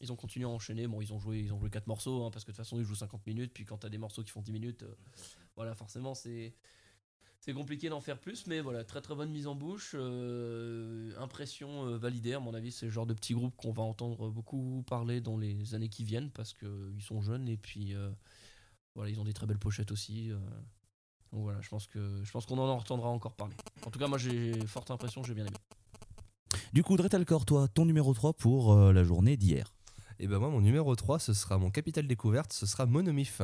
Ils 0.00 0.10
ont 0.12 0.16
continué 0.16 0.46
à 0.46 0.48
enchaîner. 0.48 0.86
Bon, 0.86 1.00
ils 1.00 1.12
ont 1.12 1.18
joué, 1.18 1.40
ils 1.40 1.52
ont 1.52 1.58
joué 1.58 1.70
quatre 1.70 1.86
morceaux, 1.86 2.24
hein, 2.24 2.30
parce 2.30 2.44
que 2.44 2.50
de 2.50 2.56
toute 2.56 2.64
façon, 2.64 2.78
ils 2.78 2.84
jouent 2.84 2.94
50 2.94 3.26
minutes. 3.26 3.52
Puis 3.52 3.64
quand 3.64 3.78
tu 3.78 3.86
as 3.86 3.90
des 3.90 3.98
morceaux 3.98 4.22
qui 4.22 4.30
font 4.30 4.42
10 4.42 4.52
minutes, 4.52 4.82
euh, 4.82 4.94
voilà, 5.56 5.74
forcément, 5.74 6.14
c'est 6.14 6.54
c'est 7.42 7.54
compliqué 7.54 7.88
d'en 7.88 8.00
faire 8.02 8.18
plus. 8.18 8.46
Mais 8.46 8.60
voilà, 8.60 8.84
très 8.84 9.00
très 9.00 9.14
bonne 9.14 9.30
mise 9.30 9.46
en 9.46 9.54
bouche. 9.54 9.92
euh, 9.94 11.12
impression 11.18 11.86
euh, 11.86 11.96
validée. 11.98 12.34
À 12.34 12.40
mon 12.40 12.52
avis, 12.54 12.70
c'est 12.72 12.86
le 12.86 12.92
genre 12.92 13.06
de 13.06 13.14
petit 13.14 13.34
groupe 13.34 13.54
qu'on 13.56 13.72
va 13.72 13.82
entendre 13.82 14.30
beaucoup 14.30 14.84
parler 14.86 15.20
dans 15.20 15.36
les 15.38 15.74
années 15.74 15.88
qui 15.88 16.04
viennent, 16.04 16.30
parce 16.30 16.52
qu'ils 16.54 17.02
sont 17.02 17.20
jeunes. 17.22 17.48
Et 17.48 17.56
puis, 17.56 17.94
euh, 17.94 18.10
voilà, 18.94 19.10
ils 19.10 19.18
ont 19.20 19.24
des 19.24 19.32
très 19.32 19.46
belles 19.46 19.58
pochettes 19.58 19.90
aussi. 19.92 20.30
euh. 20.30 20.38
donc 21.32 21.42
voilà, 21.42 21.60
je 21.62 21.68
pense 21.68 21.86
que 21.86 22.20
je 22.24 22.30
pense 22.30 22.44
qu'on 22.46 22.58
en 22.58 22.68
entendra 22.68 23.08
encore 23.08 23.34
parler. 23.34 23.56
En 23.86 23.90
tout 23.90 23.98
cas, 23.98 24.06
moi, 24.08 24.18
j'ai 24.18 24.66
forte 24.66 24.90
impression, 24.90 25.22
j'ai 25.22 25.34
bien 25.34 25.46
aimé. 25.46 25.56
Du 26.72 26.82
coup, 26.84 26.96
Dretalcor, 26.96 27.46
toi, 27.46 27.68
ton 27.68 27.84
numéro 27.84 28.12
3 28.14 28.32
pour 28.34 28.72
euh, 28.72 28.92
la 28.92 29.02
journée 29.02 29.36
d'hier. 29.36 29.72
Et 30.22 30.26
ben 30.26 30.38
moi, 30.38 30.50
mon 30.50 30.60
numéro 30.60 30.94
3, 30.94 31.18
ce 31.18 31.32
sera 31.32 31.56
mon 31.56 31.70
capital 31.70 32.06
découverte, 32.06 32.52
ce 32.52 32.66
sera 32.66 32.84
Monomif. 32.84 33.40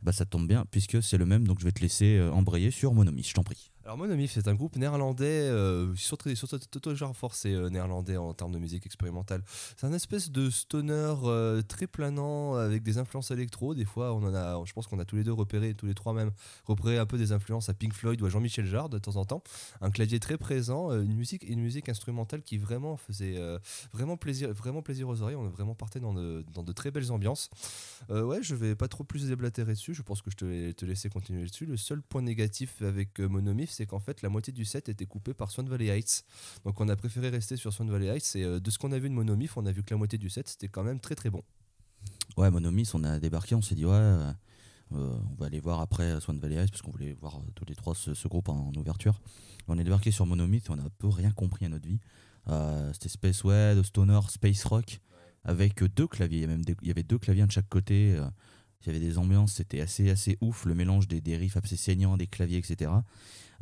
Bah 0.00 0.12
ça 0.12 0.24
tombe 0.24 0.48
bien 0.48 0.64
puisque 0.70 1.02
c'est 1.02 1.18
le 1.18 1.26
même, 1.26 1.46
donc 1.46 1.60
je 1.60 1.64
vais 1.66 1.72
te 1.72 1.82
laisser 1.82 2.16
euh, 2.16 2.32
embrayer 2.32 2.70
sur 2.70 2.94
Monomis, 2.94 3.24
je 3.24 3.34
t'en 3.34 3.42
prie. 3.42 3.70
Alors 3.86 3.98
Monomif, 3.98 4.32
c'est 4.32 4.48
un 4.48 4.54
groupe 4.56 4.74
néerlandais, 4.74 5.26
euh, 5.26 5.94
surtout, 5.94 6.34
surtout, 6.34 6.58
surtout 6.58 6.96
genre 6.96 7.16
forcé 7.16 7.52
euh, 7.52 7.70
néerlandais 7.70 8.16
en 8.16 8.34
termes 8.34 8.50
de 8.50 8.58
musique 8.58 8.84
expérimentale. 8.84 9.44
C'est 9.76 9.86
un 9.86 9.92
espèce 9.92 10.32
de 10.32 10.50
stoner 10.50 11.14
euh, 11.22 11.62
très 11.62 11.86
planant 11.86 12.56
avec 12.56 12.82
des 12.82 12.98
influences 12.98 13.30
électro. 13.30 13.76
Des 13.76 13.84
fois, 13.84 14.12
on 14.12 14.24
en 14.24 14.34
a, 14.34 14.60
je 14.64 14.72
pense 14.72 14.88
qu'on 14.88 14.98
a 14.98 15.04
tous 15.04 15.14
les 15.14 15.22
deux 15.22 15.32
repéré, 15.32 15.72
tous 15.74 15.86
les 15.86 15.94
trois 15.94 16.14
même, 16.14 16.32
repéré 16.64 16.98
un 16.98 17.06
peu 17.06 17.16
des 17.16 17.30
influences 17.30 17.68
à 17.68 17.74
Pink 17.74 17.92
Floyd 17.92 18.20
ou 18.20 18.26
à 18.26 18.28
Jean-Michel 18.28 18.66
Jarre 18.66 18.88
de 18.88 18.98
temps 18.98 19.14
en 19.14 19.24
temps. 19.24 19.44
Un 19.80 19.92
clavier 19.92 20.18
très 20.18 20.36
présent, 20.36 20.90
une 20.90 21.14
musique, 21.14 21.44
une 21.44 21.60
musique 21.60 21.88
instrumentale 21.88 22.42
qui 22.42 22.58
vraiment 22.58 22.96
faisait 22.96 23.38
vraiment 23.92 24.16
plaisir, 24.16 24.52
vraiment 24.52 24.82
plaisir 24.82 25.08
aux 25.08 25.22
oreilles. 25.22 25.36
On 25.36 25.46
est 25.46 25.52
vraiment 25.52 25.76
parté 25.76 26.00
dans 26.00 26.12
de, 26.12 26.44
dans 26.52 26.64
de 26.64 26.72
très 26.72 26.90
belles 26.90 27.12
ambiances. 27.12 27.50
Ouais, 28.08 28.42
je 28.42 28.56
vais 28.56 28.74
pas 28.74 28.88
trop 28.88 29.04
plus 29.04 29.28
déblatérer 29.28 29.74
dessus. 29.74 29.94
Je 29.94 30.02
pense 30.02 30.22
que 30.22 30.30
je 30.32 30.36
te, 30.36 30.72
te 30.72 30.84
laisser 30.84 31.08
continuer 31.08 31.44
dessus. 31.44 31.66
Le 31.66 31.76
seul 31.76 32.02
point 32.02 32.22
négatif 32.22 32.82
avec 32.82 33.20
Monomif, 33.20 33.75
c'est 33.76 33.86
qu'en 33.86 34.00
fait, 34.00 34.22
la 34.22 34.28
moitié 34.28 34.52
du 34.52 34.64
set 34.64 34.88
était 34.88 35.06
coupée 35.06 35.34
par 35.34 35.50
Swan 35.50 35.68
Valley 35.68 35.86
Heights. 35.88 36.24
Donc, 36.64 36.80
on 36.80 36.88
a 36.88 36.96
préféré 36.96 37.28
rester 37.28 37.56
sur 37.56 37.72
Swan 37.72 37.90
Valley 37.90 38.06
Heights. 38.06 38.34
Et 38.36 38.44
euh, 38.44 38.58
de 38.58 38.70
ce 38.70 38.78
qu'on 38.78 38.92
a 38.92 38.98
vu 38.98 39.08
de 39.08 39.14
Monomif, 39.14 39.56
on 39.56 39.66
a 39.66 39.72
vu 39.72 39.82
que 39.82 39.90
la 39.90 39.98
moitié 39.98 40.18
du 40.18 40.30
set, 40.30 40.48
c'était 40.48 40.68
quand 40.68 40.82
même 40.82 40.98
très 40.98 41.14
très 41.14 41.30
bon. 41.30 41.42
Ouais, 42.36 42.50
Monomis, 42.50 42.88
on 42.94 43.04
a 43.04 43.18
débarqué, 43.18 43.54
on 43.54 43.62
s'est 43.62 43.74
dit 43.74 43.84
ouais, 43.84 43.92
euh, 43.92 44.32
euh, 44.92 45.18
on 45.30 45.34
va 45.34 45.46
aller 45.46 45.60
voir 45.60 45.80
après 45.80 46.20
Swan 46.20 46.38
Valley 46.38 46.62
Ice 46.62 46.70
parce 46.70 46.82
qu'on 46.82 46.90
voulait 46.90 47.12
voir 47.20 47.40
tous 47.54 47.64
les 47.66 47.74
trois 47.74 47.94
ce, 47.94 48.14
ce 48.14 48.28
groupe 48.28 48.48
en, 48.48 48.72
ouverture. 48.76 49.20
On 49.68 49.78
est 49.78 49.84
débarqué 49.84 50.10
sur 50.10 50.26
Monomyth 50.26 50.66
et 50.66 50.70
on 50.70 50.78
a 50.78 50.82
un 50.82 50.90
peu 50.98 51.08
rien 51.08 51.32
compris 51.32 51.66
à 51.66 51.68
notre 51.68 51.86
vie. 51.86 52.00
Espèce 53.04 53.42
ouais, 53.44 53.74
de 53.74 53.82
stoner 53.82 54.20
space 54.28 54.64
rock 54.64 55.00
avec 55.44 55.82
deux 55.82 56.06
claviers. 56.06 56.38
Il 56.38 56.42
y, 56.42 56.44
a 56.44 56.48
même 56.48 56.64
des- 56.64 56.76
il 56.82 56.88
y 56.88 56.90
avait 56.92 57.02
deux 57.02 57.18
claviers 57.18 57.46
de 57.46 57.50
chaque 57.50 57.68
côté. 57.68 58.16
Il 58.82 58.86
y 58.86 58.90
avait 58.90 59.04
des 59.04 59.18
ambiances, 59.18 59.54
c'était 59.54 59.80
assez 59.80 60.10
assez 60.10 60.38
ouf, 60.40 60.64
le 60.64 60.74
mélange 60.74 61.08
des, 61.08 61.20
des 61.20 61.36
riffs 61.36 61.56
assez 61.56 61.76
saignants, 61.76 62.16
des 62.16 62.26
claviers, 62.26 62.58
etc. 62.58 62.90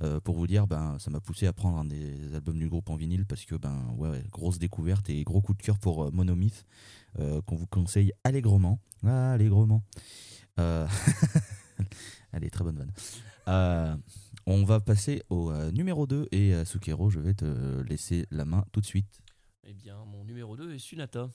Euh, 0.03 0.21
pour 0.21 0.35
vous 0.35 0.47
dire, 0.47 0.67
ben, 0.67 0.99
ça 0.99 1.11
m'a 1.11 1.21
poussé 1.21 1.47
à 1.47 1.53
prendre 1.53 1.79
un 1.79 1.85
des 1.85 2.35
albums 2.35 2.59
du 2.59 2.69
groupe 2.69 2.91
en 2.91 2.97
vinyle 2.97 3.25
parce 3.27 3.45
que 3.45 3.55
ben 3.55 3.95
ouais, 3.97 4.11
ouais, 4.11 4.25
grosse 4.31 4.59
découverte 4.59 5.09
et 5.09 5.23
gros 5.23 5.41
coup 5.41 5.55
de 5.55 5.63
cœur 5.63 5.79
pour 5.79 6.05
euh, 6.05 6.11
Monomyth 6.11 6.67
euh, 7.21 7.41
qu'on 7.43 7.55
vous 7.57 7.69
conseille 7.69 8.13
allègrement. 8.25 8.81
Ah, 9.07 9.33
allègrement. 9.33 9.85
Euh, 10.59 10.87
Allez, 12.33 12.51
très 12.51 12.65
bonne 12.65 12.77
vanne. 12.77 12.93
Euh, 13.47 13.97
on 14.47 14.65
va 14.65 14.81
passer 14.81 15.23
au 15.31 15.51
euh, 15.51 15.71
numéro 15.71 16.07
2 16.07 16.29
et 16.33 16.53
euh, 16.53 16.65
Sukero, 16.65 17.09
je 17.11 17.21
vais 17.21 17.35
te 17.35 17.81
laisser 17.83 18.27
la 18.33 18.45
main 18.45 18.65
tout 18.73 18.81
de 18.81 18.87
suite. 18.87 19.21
Eh 19.63 19.73
bien, 19.73 20.05
mon 20.05 20.25
numéro 20.25 20.57
2 20.57 20.75
est 20.75 20.79
Sunata. 20.79 21.31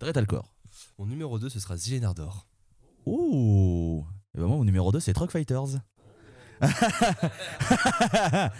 Dretalcor. 0.00 0.52
Mon 0.98 1.06
numéro 1.06 1.38
2, 1.38 1.48
ce 1.48 1.60
sera 1.60 1.76
Zielenardor. 1.76 2.47
Ouh 3.08 4.04
Et 4.34 4.40
ben 4.40 4.46
moi, 4.46 4.58
mon 4.58 4.64
numéro 4.64 4.92
2, 4.92 5.00
c'est 5.00 5.14
Truck 5.14 5.30
Fighters. 5.30 5.80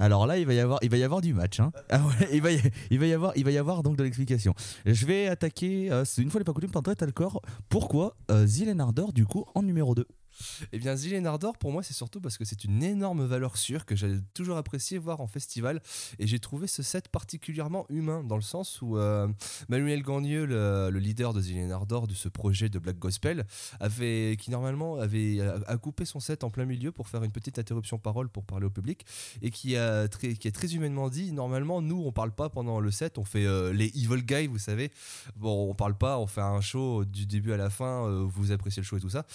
Alors 0.00 0.28
là, 0.28 0.38
il 0.38 0.46
va 0.46 0.54
y 0.54 0.60
avoir, 0.60 0.78
il 0.82 0.90
va 0.90 0.96
y 0.96 1.02
avoir 1.02 1.20
du 1.20 1.34
match. 1.34 1.58
Hein. 1.58 1.72
Ah 1.90 2.00
il, 2.32 2.40
va 2.40 2.52
y, 2.52 2.60
il, 2.90 3.00
va 3.00 3.06
y 3.06 3.12
avoir, 3.12 3.32
il 3.36 3.44
va 3.44 3.50
y 3.50 3.58
avoir 3.58 3.82
donc 3.82 3.96
de 3.96 4.04
l'explication. 4.04 4.54
Je 4.86 5.04
vais 5.04 5.26
attaquer, 5.26 5.90
euh, 5.90 6.04
une 6.18 6.30
fois 6.30 6.38
les 6.38 6.44
pas 6.44 6.52
coutumes, 6.52 6.70
par 6.70 6.82
Dretalcor. 6.82 7.42
Pourquoi 7.68 8.16
euh, 8.30 8.46
Zilen 8.46 8.80
Ardor, 8.80 9.12
du 9.12 9.26
coup, 9.26 9.44
en 9.56 9.64
numéro 9.64 9.96
2 9.96 10.06
Eh 10.72 10.78
bien, 10.78 10.96
Zielenardor, 10.96 11.56
pour 11.56 11.72
moi, 11.72 11.82
c'est 11.82 11.94
surtout 11.94 12.20
parce 12.20 12.36
que 12.36 12.44
c'est 12.44 12.64
une 12.64 12.82
énorme 12.82 13.24
valeur 13.24 13.56
sûre 13.56 13.86
que 13.86 13.96
j'ai 13.96 14.18
toujours 14.34 14.56
apprécié 14.56 14.98
voir 14.98 15.20
en 15.20 15.26
festival. 15.26 15.80
Et 16.18 16.26
j'ai 16.26 16.38
trouvé 16.38 16.66
ce 16.66 16.82
set 16.82 17.08
particulièrement 17.08 17.86
humain, 17.88 18.22
dans 18.22 18.36
le 18.36 18.42
sens 18.42 18.82
où 18.82 18.98
euh, 18.98 19.28
Manuel 19.68 20.02
Gagneux, 20.02 20.44
le, 20.44 20.90
le 20.90 20.98
leader 20.98 21.32
de 21.32 21.40
Zielenardor, 21.40 22.06
de 22.06 22.14
ce 22.14 22.28
projet 22.28 22.68
de 22.68 22.78
Black 22.78 22.98
Gospel, 22.98 23.46
avait, 23.80 24.36
qui 24.38 24.50
normalement 24.50 24.96
avait 24.96 25.40
a, 25.40 25.76
coupé 25.78 26.04
son 26.04 26.20
set 26.20 26.44
en 26.44 26.50
plein 26.50 26.64
milieu 26.64 26.92
pour 26.92 27.08
faire 27.08 27.22
une 27.22 27.32
petite 27.32 27.58
interruption 27.58 27.98
parole 27.98 28.28
pour 28.28 28.44
parler 28.44 28.66
au 28.66 28.70
public. 28.70 29.06
Et 29.42 29.50
qui 29.50 29.76
a, 29.76 30.08
très, 30.08 30.34
qui 30.34 30.48
a 30.48 30.52
très 30.52 30.74
humainement 30.74 31.08
dit 31.08 31.32
normalement, 31.32 31.80
nous, 31.80 32.02
on 32.04 32.12
parle 32.12 32.32
pas 32.32 32.48
pendant 32.48 32.80
le 32.80 32.90
set, 32.90 33.18
on 33.18 33.24
fait 33.24 33.46
euh, 33.46 33.72
les 33.72 33.86
evil 33.86 34.22
guys, 34.22 34.46
vous 34.46 34.58
savez. 34.58 34.90
Bon, 35.36 35.70
on 35.70 35.74
parle 35.74 35.96
pas, 35.96 36.18
on 36.18 36.26
fait 36.26 36.40
un 36.40 36.60
show 36.60 37.04
du 37.04 37.26
début 37.26 37.52
à 37.52 37.56
la 37.56 37.70
fin, 37.70 38.06
euh, 38.06 38.26
vous 38.28 38.52
appréciez 38.52 38.80
le 38.82 38.86
show 38.86 38.96
et 38.96 39.00
tout 39.00 39.10
ça. 39.10 39.26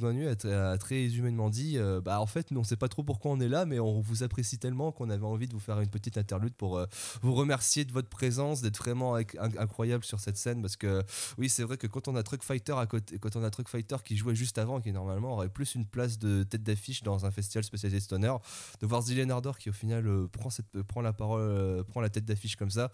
Gagneux 0.00 0.29
a, 0.30 0.36
très- 0.36 0.54
a 0.54 0.78
très 0.78 1.06
humainement 1.14 1.50
dit 1.50 1.76
euh, 1.78 2.00
Bah, 2.00 2.20
en 2.20 2.26
fait, 2.26 2.50
nous, 2.50 2.60
on 2.60 2.64
sait 2.64 2.76
pas 2.76 2.88
trop 2.88 3.02
pourquoi 3.02 3.30
on 3.32 3.40
est 3.40 3.48
là, 3.48 3.66
mais 3.66 3.78
on 3.80 4.00
vous 4.00 4.22
apprécie 4.22 4.58
tellement 4.58 4.92
qu'on 4.92 5.10
avait 5.10 5.24
envie 5.26 5.46
de 5.48 5.52
vous 5.52 5.60
faire 5.60 5.80
une 5.80 5.90
petite 5.90 6.16
interlude 6.18 6.54
pour 6.54 6.78
euh, 6.78 6.86
vous 7.22 7.34
remercier 7.34 7.84
de 7.84 7.92
votre 7.92 8.08
présence, 8.08 8.62
d'être 8.62 8.78
vraiment 8.78 9.16
inc- 9.16 9.36
inc- 9.36 9.58
incroyable 9.58 10.04
sur 10.04 10.20
cette 10.20 10.36
scène. 10.36 10.62
Parce 10.62 10.76
que, 10.76 11.02
oui, 11.38 11.48
c'est 11.48 11.62
vrai 11.64 11.76
que 11.76 11.86
quand 11.86 12.08
on 12.08 12.16
a 12.16 12.22
Truck 12.22 12.42
Fighter 12.42 12.74
à 12.76 12.86
côté, 12.86 13.18
quand 13.18 13.36
on 13.36 13.42
a 13.44 13.50
Truck 13.50 13.68
Fighter 13.68 13.96
qui 14.04 14.16
jouait 14.16 14.34
juste 14.34 14.58
avant, 14.58 14.80
qui 14.80 14.92
normalement 14.92 15.32
aurait 15.34 15.48
plus 15.48 15.74
une 15.74 15.86
place 15.86 16.18
de 16.18 16.42
tête 16.44 16.62
d'affiche 16.62 17.02
dans 17.02 17.26
un 17.26 17.30
festival 17.30 17.64
spécialisé 17.64 18.00
stoner, 18.00 18.34
de 18.80 18.86
voir 18.86 19.02
Zillion 19.02 19.28
Ardor 19.30 19.58
qui, 19.58 19.70
au 19.70 19.72
final, 19.72 20.06
euh, 20.06 20.26
prend, 20.28 20.48
euh, 20.50 21.02
la 21.02 21.12
parole, 21.12 21.40
euh, 21.40 21.82
prend 21.84 22.00
la 22.00 22.08
tête 22.08 22.24
d'affiche 22.24 22.56
comme 22.56 22.70
ça, 22.70 22.92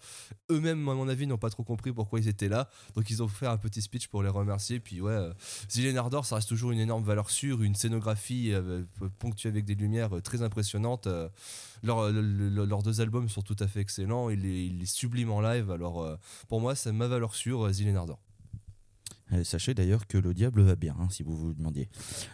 eux-mêmes, 0.51 0.87
à 0.89 0.93
mon 0.93 1.07
avis, 1.07 1.27
n'ont 1.27 1.37
pas 1.37 1.49
trop 1.49 1.63
compris 1.63 1.91
pourquoi 1.91 2.19
ils 2.19 2.27
étaient 2.27 2.49
là. 2.49 2.69
Donc, 2.95 3.09
ils 3.09 3.21
ont 3.23 3.27
fait 3.27 3.47
un 3.47 3.57
petit 3.57 3.81
speech 3.81 4.07
pour 4.07 4.23
les 4.23 4.29
remercier. 4.29 4.79
Puis, 4.79 5.01
ouais. 5.01 5.11
euh, 5.11 5.33
Zillion 5.69 5.95
Ardor, 5.97 6.25
ça 6.25 6.35
reste 6.35 6.49
toujours 6.49 6.71
une 6.71 6.79
énorme 6.79 7.03
valeur 7.03 7.26
sûre, 7.29 7.61
une 7.61 7.75
scénographie 7.75 8.51
euh, 8.53 8.83
ponctuée 9.19 9.49
avec 9.49 9.65
des 9.65 9.75
lumières 9.75 10.17
euh, 10.17 10.21
très 10.21 10.41
impressionnantes. 10.41 11.07
euh, 11.07 11.29
leurs, 11.83 12.11
le- 12.11 12.21
le- 12.21 12.65
leurs 12.65 12.83
deux 12.83 13.01
albums 13.01 13.29
sont 13.29 13.41
tout 13.41 13.55
à 13.59 13.67
fait 13.67 13.79
excellents, 13.81 14.29
il 14.29 14.45
est, 14.45 14.65
il 14.67 14.81
est 14.81 14.85
sublime 14.85 15.31
en 15.31 15.41
live. 15.41 15.69
Alors 15.71 16.01
euh, 16.03 16.15
pour 16.47 16.61
moi, 16.61 16.75
c'est 16.75 16.91
ma 16.91 17.07
valeur 17.07 17.35
sûre, 17.35 17.67
euh. 17.71 18.19
Euh, 19.33 19.43
Sachez 19.43 19.73
d'ailleurs 19.73 20.07
que 20.07 20.17
le 20.17 20.33
diable 20.33 20.61
va 20.61 20.75
bien, 20.75 20.95
hein, 20.99 21.07
si 21.09 21.21
vous 21.23 21.35
vous 21.35 21.53
demandiez. 21.53 21.89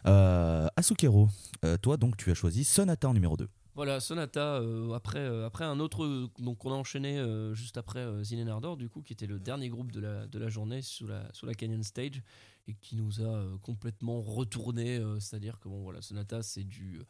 Euh, 0.06 0.68
Asukero, 0.76 1.28
euh, 1.66 1.76
toi 1.78 1.98
donc 1.98 2.18
tu 2.18 2.30
as 2.30 2.36
choisi 2.36 2.64
Sonata 2.64 3.10
en 3.10 3.14
numéro 3.14 3.36
2. 3.36 3.50
Voilà, 3.76 4.00
Sonata, 4.00 4.58
euh, 4.58 4.94
après, 4.94 5.18
euh, 5.18 5.48
après 5.48 5.66
un 5.66 5.80
autre, 5.80 6.30
donc 6.38 6.64
on 6.64 6.72
a 6.72 6.76
enchaîné 6.76 7.18
euh, 7.18 7.56
juste 7.56 7.76
après 7.78 8.06
Zillion 8.24 8.48
Ardor, 8.48 8.78
du 8.78 8.88
coup, 8.88 9.02
qui 9.02 9.14
était 9.14 9.26
le 9.26 9.40
dernier 9.40 9.70
groupe 9.70 9.92
de 9.92 10.00
la, 10.00 10.28
de 10.28 10.38
la 10.38 10.48
journée 10.48 10.84
sous 10.84 11.08
la, 11.08 11.28
sous 11.34 11.48
la 11.48 11.56
Canyon 11.56 11.82
Stage, 11.82 12.22
et 12.68 12.76
qui 12.76 12.96
nous 12.96 13.22
a 13.22 13.46
complètement 13.64 14.22
retourné, 14.22 15.02
c'est-à-dire 15.20 15.60
que 15.60 15.70
bon, 15.70 15.82
voilà, 15.82 16.02
Sonata, 16.02 16.44
c'est 16.44 16.64
du... 16.64 17.02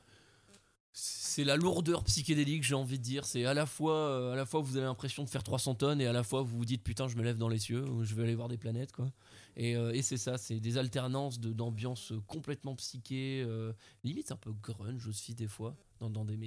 C'est 0.95 1.43
la 1.43 1.55
lourdeur 1.55 2.03
psychédélique, 2.03 2.63
j'ai 2.63 2.75
envie 2.75 2.99
de 2.99 3.03
dire. 3.03 3.25
C'est 3.25 3.45
à 3.45 3.55
la 3.55 3.65
fois, 3.65 3.95
euh, 3.95 4.33
à 4.33 4.35
la 4.35 4.45
fois 4.45 4.61
vous 4.61 4.77
avez 4.77 4.85
l'impression 4.85 5.23
de 5.23 5.29
faire 5.29 5.41
300 5.41 5.75
tonnes 5.75 5.99
et 5.99 6.05
à 6.05 6.13
la 6.13 6.21
fois 6.21 6.43
vous 6.43 6.55
vous 6.57 6.65
dites 6.65 6.83
putain, 6.83 7.07
je 7.07 7.17
me 7.17 7.23
lève 7.23 7.37
dans 7.37 7.49
les 7.49 7.57
cieux, 7.57 7.83
je 8.03 8.13
vais 8.13 8.23
aller 8.23 8.35
voir 8.35 8.47
des 8.47 8.59
planètes, 8.59 8.91
quoi. 8.91 9.11
Et, 9.55 9.75
euh, 9.75 9.91
et 9.91 10.03
c'est 10.03 10.17
ça, 10.17 10.37
c'est 10.37 10.59
des 10.59 10.77
alternances 10.77 11.39
d'ambiance 11.39 12.13
complètement 12.27 12.75
psyché, 12.75 13.43
euh, 13.45 13.73
limite 14.03 14.31
un 14.31 14.35
peu 14.35 14.51
grunge 14.51 15.07
aussi 15.07 15.33
des 15.33 15.47
fois, 15.47 15.75
dans, 15.99 16.11
dans 16.11 16.25
des 16.25 16.37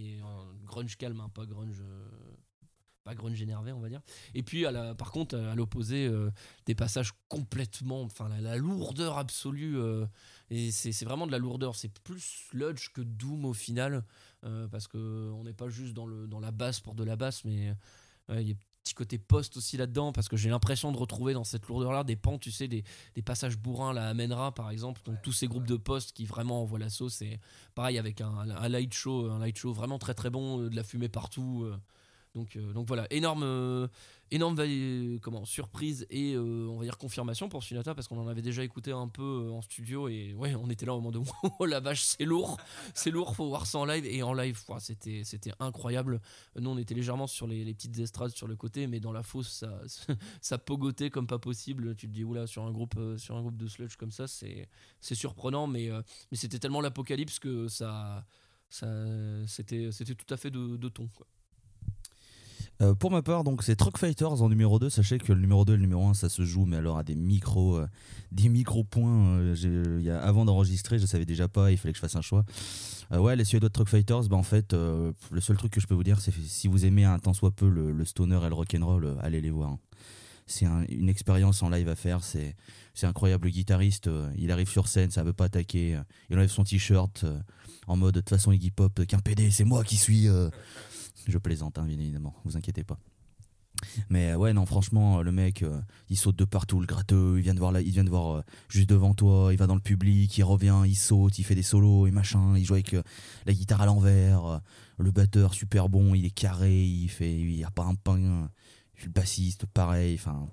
grunge 0.65 0.97
calme, 0.97 1.21
hein, 1.21 1.29
pas 1.29 1.47
grunge, 1.47 1.81
euh, 1.81 2.09
pas 3.07 3.15
grunge 3.15 3.41
énervé 3.41 3.73
on 3.73 3.79
va 3.79 3.89
dire. 3.89 4.01
Et 4.35 4.43
puis 4.43 4.67
à 4.67 4.73
la, 4.73 4.95
par 4.95 5.13
contre 5.13 5.37
à 5.37 5.55
l'opposé, 5.55 6.07
euh, 6.07 6.31
des 6.67 6.75
passages 6.75 7.13
complètement, 7.29 8.03
enfin 8.03 8.29
la, 8.29 8.57
lourdeur 8.57 9.17
absolue. 9.17 9.79
euh, 9.79 10.07
et 10.51 10.73
c'est 10.73 11.05
vraiment 11.05 11.27
de 11.27 11.33
la 11.33 11.39
lourdeur, 11.39 11.77
c'est 11.77 11.97
plus 12.01 12.49
sludge 12.51 12.91
que 12.93 13.01
doom 13.01 13.45
au 13.45 13.55
final, 13.55 14.05
euh, 14.45 14.67
parce 14.69 14.89
que 14.89 15.31
on 15.33 15.45
n'est 15.45 15.55
pas 15.55 15.69
juste 15.69 15.95
dans 15.95 16.07
le 16.07 16.27
dans 16.27 16.41
la 16.41 16.51
basse 16.51 16.81
pour 16.81 16.95
de 16.97 17.05
la 17.05 17.17
basse, 17.17 17.45
mais 17.45 17.73
il 18.31 18.49
y 18.49 18.51
a 18.51 18.55
petit 18.83 18.95
côté 18.95 19.19
post 19.19 19.57
aussi 19.57 19.77
là-dedans 19.77 20.13
parce 20.13 20.29
que 20.29 20.37
j'ai 20.37 20.49
l'impression 20.49 20.93
de 20.93 20.97
retrouver 20.97 21.33
dans 21.33 21.43
cette 21.43 21.67
lourdeur 21.67 21.93
là 21.93 22.05
des 22.05 22.15
pans 22.15 22.39
tu 22.39 22.53
sais 22.53 22.69
des, 22.69 22.85
passages 23.25 23.59
bourrins 23.59 23.93
la 23.93 24.09
amènera 24.09 24.55
par 24.55 24.71
exemple 24.71 25.01
donc 25.05 25.21
tous 25.23 25.33
ces 25.33 25.49
groupes 25.49 25.67
de 25.67 25.77
post 25.77 26.13
qui 26.13 26.25
vraiment 26.25 26.63
envoient 26.63 26.79
la 26.79 26.89
sauce 26.89 27.21
et 27.21 27.41
pareil 27.75 27.99
avec 27.99 28.21
un, 28.21 28.45
light 28.69 28.95
show 28.95 29.29
un 29.29 29.41
light 29.41 29.59
show 29.59 29.73
vraiment 29.73 29.99
très 29.99 30.15
très 30.15 30.31
bon 30.31 30.59
de 30.59 30.77
la 30.77 30.85
fumée 30.85 31.09
partout. 31.09 31.69
Donc, 32.37 32.57
euh, 32.57 32.73
donc 32.73 32.87
voilà 32.87 33.07
énorme 33.11 33.43
euh, 33.43 33.89
énorme 34.31 34.57
va- 34.57 35.19
comment 35.21 35.45
surprise 35.45 36.07
et 36.11 36.35
euh, 36.35 36.91
confirmation 36.99 37.49
pour 37.49 37.63
Sonata 37.63 37.95
parce 37.95 38.09
qu'on 38.09 38.19
en 38.19 38.29
avait 38.29 38.43
déjà 38.43 38.65
écouté 38.65 38.93
un 38.93 39.09
peu 39.09 39.23
euh, 39.47 39.53
en 39.53 39.63
studio 39.63 40.09
et 40.09 40.35
ouais 40.35 40.55
on 40.55 40.69
était 40.69 40.87
là 40.87 40.95
au 40.95 41.01
moment 41.01 41.13
de 41.13 41.21
oh 41.59 41.67
la 41.67 41.81
vache 41.81 42.03
c'est 42.03 42.25
lourd 42.25 42.57
c'est 42.95 43.11
lourd 43.11 43.37
faut 43.37 43.49
voir 43.49 43.67
ça 43.67 43.79
en 43.79 43.85
live 43.85 44.05
et 44.07 44.23
en 44.23 44.33
live 44.33 44.61
c'était 44.79 45.53
incroyable 45.61 46.21
nous 46.59 46.71
on 46.71 46.79
était 46.79 46.95
légèrement 46.95 47.27
sur 47.27 47.47
les, 47.47 47.65
petites 47.75 47.99
estrades 47.99 48.31
sur 48.31 48.47
le 48.47 48.57
côté 48.57 48.87
mais 48.87 49.01
dans 49.01 49.13
la 49.13 49.23
fosse 49.23 49.49
ça 49.49 49.81
ça 50.41 50.59
pogotait 50.59 51.11
comme 51.11 51.27
pas 51.27 51.39
possible 51.39 51.95
tu 51.95 52.07
te 52.09 52.13
dis 52.13 52.25
oula 52.25 52.47
sur 52.47 52.65
un 52.65 52.73
groupe 52.73 52.95
euh, 52.97 53.19
sur 53.19 53.37
un 53.37 53.41
groupe 53.41 53.57
de 53.57 53.67
sludge 53.67 53.97
comme 53.97 54.13
ça 54.13 54.27
c'est 54.27 54.69
surprenant 55.01 55.67
mais 55.67 55.91
euh, 55.91 56.03
c'était 56.33 56.59
tellement 56.59 56.81
l'apocalypse 56.81 57.39
que 57.39 57.69
ça 57.69 58.25
c'était 58.69 59.91
tout 59.91 60.35
à 60.35 60.37
fait 60.37 60.51
de, 60.51 60.89
ton. 60.89 61.09
Euh, 62.83 62.95
pour 62.95 63.11
ma 63.11 63.23
part, 63.23 63.43
donc 63.43 63.63
c'est 63.63 63.75
Truck 63.75 63.97
Fighters 63.97 64.43
en 64.43 64.49
numéro 64.51 64.79
2. 64.79 64.91
Sachez 64.91 65.17
que 65.19 65.33
le 65.33 65.41
numéro 65.41 65.65
2 65.65 65.73
et 65.73 65.77
le 65.77 65.83
numéro 65.83 66.07
1, 66.09 66.15
ça 66.15 66.29
se 66.29 66.45
joue, 66.45 66.67
mais 66.67 66.77
alors 66.77 66.99
à 66.99 67.05
des 67.05 67.15
micros, 67.15 67.77
euh, 67.79 67.87
des 68.33 68.51
micro 68.51 68.85
points. 68.85 69.39
euh, 69.39 70.21
avant 70.23 70.45
d'enregistrer, 70.45 70.99
je 70.99 71.07
savais 71.07 71.25
déjà 71.25 71.49
pas, 71.49 71.71
il 71.73 71.79
fallait 71.79 71.93
que 71.93 71.97
je 71.97 72.03
fasse 72.03 72.17
un 72.17 72.21
choix. 72.23 72.45
Ouais, 73.11 73.35
les 73.37 73.45
Suédois 73.45 73.69
de 73.71 73.73
Truck 73.73 73.89
Fighters, 73.89 74.25
bah 74.29 74.37
en 74.37 74.43
fait, 74.43 74.73
le 74.75 75.15
seul 75.41 75.57
truc 75.57 75.73
que 75.73 75.81
je 75.81 75.87
peux 75.87 75.95
vous 75.95 76.03
dire, 76.05 76.21
c'est 76.21 76.33
si 76.33 76.69
vous 76.69 76.85
aimez 76.85 77.05
un 77.05 77.19
tant 77.19 77.33
soit 77.33 77.51
peu 77.53 77.69
le, 77.69 78.05
stoner 78.05 78.41
et 78.45 78.49
le 78.49 78.55
rock'n'roll, 78.55 79.17
allez 79.23 79.41
les 79.41 79.51
voir. 79.51 79.71
hein. 79.71 79.79
C'est 80.49 80.67
un- 80.67 80.85
une 80.89 81.09
expérience 81.09 81.63
en 81.65 81.71
live 81.71 81.89
à 81.89 81.97
faire, 81.97 82.23
c'est 82.23 82.55
incroyable. 83.03 83.47
Le 83.47 83.51
guitariste, 83.53 84.09
il 84.37 84.51
arrive 84.53 84.69
sur 84.69 84.87
scène, 84.87 85.11
ça 85.11 85.25
veut 85.25 85.33
pas 85.33 85.45
attaquer, 85.47 85.99
il 86.31 86.37
enlève 86.37 86.51
son 86.51 86.63
t-shirt 86.65 87.25
en 87.89 87.97
mode 87.97 88.15
de 88.15 88.21
toute 88.21 88.29
façon 88.29 88.53
Iggy 88.53 88.71
Pop, 88.71 89.05
qu'un 89.07 89.19
PD, 89.21 89.51
c'est 89.51 89.65
moi 89.65 89.83
qui 89.83 89.97
suis. 89.97 90.29
Je 91.27 91.39
plaisante, 91.39 91.79
hein, 91.79 91.87
bien 91.87 91.99
évidemment, 91.99 92.35
vous 92.45 92.57
inquiétez 92.57 92.85
pas. 92.85 92.99
Mais 94.09 94.33
euh, 94.33 94.37
ouais, 94.37 94.53
non, 94.53 94.67
franchement, 94.67 95.23
le 95.23 95.33
mec, 95.33 95.63
euh, 95.63 95.81
il 96.09 96.17
saute 96.17 96.37
de 96.37 96.45
partout, 96.45 96.81
le 96.81 96.87
gratteux, 96.87 97.35
il 97.37 97.43
vient 97.43 97.55
de 97.55 97.59
voir, 97.59 97.73
là, 97.73 97.81
il 97.81 97.91
vient 97.91 98.05
de 98.05 98.11
voir 98.11 98.37
euh, 98.37 98.43
juste 98.69 98.89
devant 98.89 99.15
toi, 99.15 99.49
il 99.53 99.59
va 99.59 99.67
dans 99.67 99.75
le 99.75 99.81
public, 99.81 100.37
il 100.37 100.45
revient, 100.45 100.83
il 100.87 100.95
saute, 100.95 101.39
il 101.39 101.45
fait 101.45 101.55
des 101.55 101.63
solos 101.63 102.07
et 102.07 102.11
machin, 102.11 102.57
il 102.57 102.65
joue 102.65 102.75
avec 102.75 102.97
la 103.45 103.53
guitare 103.53 103.83
à 103.83 103.87
l'envers, 103.87 104.61
le 104.99 105.11
batteur 105.11 105.55
super 105.55 105.89
bon, 105.89 106.15
il 106.15 106.25
est 106.25 106.31
carré, 106.31 106.85
il 106.85 107.09
fait, 107.09 107.35
il 107.35 107.57
y 107.57 107.65
a 107.65 107.71
pas 107.71 107.85
un 107.85 107.95
pain, 107.95 108.51
le 109.05 109.11
bassiste 109.11 109.67
pareil, 109.67 110.15
enfin, 110.15 110.49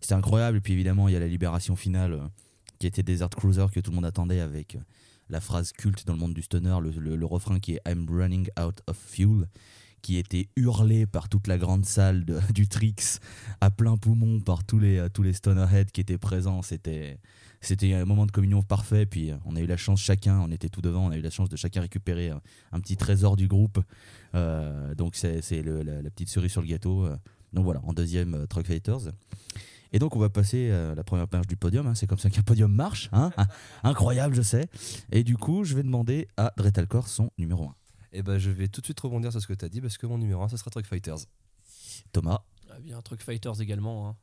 c'était 0.00 0.14
incroyable. 0.14 0.58
Et 0.58 0.60
puis 0.60 0.72
évidemment, 0.72 1.08
il 1.08 1.12
y 1.12 1.16
a 1.16 1.20
la 1.20 1.28
libération 1.28 1.76
finale 1.76 2.30
qui 2.78 2.86
était 2.86 3.02
Desert 3.02 3.30
Cruiser 3.30 3.66
que 3.72 3.80
tout 3.80 3.90
le 3.90 3.96
monde 3.96 4.06
attendait 4.06 4.40
avec 4.40 4.78
la 5.28 5.40
phrase 5.40 5.72
culte 5.72 6.06
dans 6.06 6.12
le 6.12 6.18
monde 6.18 6.34
du 6.34 6.42
stoner, 6.42 6.76
le 6.80 7.26
refrain 7.26 7.58
qui 7.60 7.74
est 7.74 7.80
I'm 7.86 8.06
running 8.08 8.48
out 8.58 8.80
of 8.86 8.96
fuel 8.96 9.46
qui 10.02 10.16
était 10.18 10.48
hurlé 10.56 11.06
par 11.06 11.28
toute 11.28 11.46
la 11.46 11.58
grande 11.58 11.84
salle 11.86 12.24
du 12.54 12.68
Trix 12.68 13.18
à 13.60 13.70
plein 13.70 13.96
poumon 13.96 14.40
par 14.40 14.64
tous 14.64 14.78
les, 14.78 14.98
euh, 14.98 15.08
tous 15.08 15.22
les 15.22 15.32
stonerheads 15.32 15.90
qui 15.92 16.00
étaient 16.00 16.18
présents. 16.18 16.62
C'était, 16.62 17.18
c'était 17.60 17.92
un 17.94 18.04
moment 18.04 18.26
de 18.26 18.30
communion 18.32 18.62
parfait. 18.62 19.06
Puis 19.06 19.30
euh, 19.30 19.36
on 19.44 19.56
a 19.56 19.60
eu 19.60 19.66
la 19.66 19.76
chance 19.76 20.00
chacun, 20.00 20.40
on 20.40 20.50
était 20.50 20.68
tout 20.68 20.80
devant, 20.82 21.06
on 21.06 21.10
a 21.10 21.16
eu 21.16 21.22
la 21.22 21.30
chance 21.30 21.48
de 21.48 21.56
chacun 21.56 21.80
récupérer 21.82 22.30
un, 22.30 22.40
un 22.72 22.80
petit 22.80 22.96
trésor 22.96 23.36
du 23.36 23.48
groupe. 23.48 23.78
Euh, 24.34 24.94
donc 24.94 25.16
c'est, 25.16 25.40
la, 25.62 26.02
la 26.02 26.10
petite 26.10 26.28
cerise 26.28 26.52
sur 26.52 26.62
le 26.62 26.68
gâteau. 26.68 27.04
euh. 27.06 27.16
Donc 27.52 27.64
voilà, 27.64 27.80
en 27.84 27.92
deuxième, 27.92 28.34
euh, 28.34 28.46
Truck 28.46 28.66
Fighters. 28.66 29.10
Et 29.92 29.98
donc 29.98 30.14
on 30.14 30.20
va 30.20 30.28
passer 30.28 30.70
à 30.70 30.94
la 30.94 31.02
première 31.02 31.26
page 31.26 31.48
du 31.48 31.56
podium, 31.56 31.84
hein. 31.88 31.96
c'est 31.96 32.06
comme 32.06 32.16
ça 32.18 32.30
qu'un 32.30 32.42
podium 32.42 32.72
marche, 32.72 33.08
hein. 33.12 33.32
Incroyable 33.82 34.36
je 34.36 34.42
sais. 34.42 34.68
Et 35.10 35.24
du 35.24 35.36
coup 35.36 35.64
je 35.64 35.74
vais 35.74 35.82
demander 35.82 36.28
à 36.36 36.52
Dretalcore 36.56 37.08
son 37.08 37.32
numéro 37.38 37.64
1. 37.64 37.74
Et 38.12 38.22
ben 38.22 38.38
je 38.38 38.50
vais 38.50 38.68
tout 38.68 38.80
de 38.80 38.86
suite 38.86 39.00
rebondir 39.00 39.30
sur 39.30 39.40
ce 39.40 39.46
que 39.46 39.52
tu 39.52 39.64
as 39.64 39.68
dit 39.68 39.80
parce 39.80 39.98
que 39.98 40.06
mon 40.06 40.18
numéro 40.18 40.42
1, 40.42 40.48
ce 40.48 40.56
sera 40.56 40.70
Truck 40.70 40.86
Fighters. 40.86 41.18
Thomas. 42.12 42.42
Ah, 42.70 42.80
bien 42.80 43.00
Truck 43.02 43.20
Fighters 43.20 43.60
également 43.60 44.08
hein. 44.08 44.16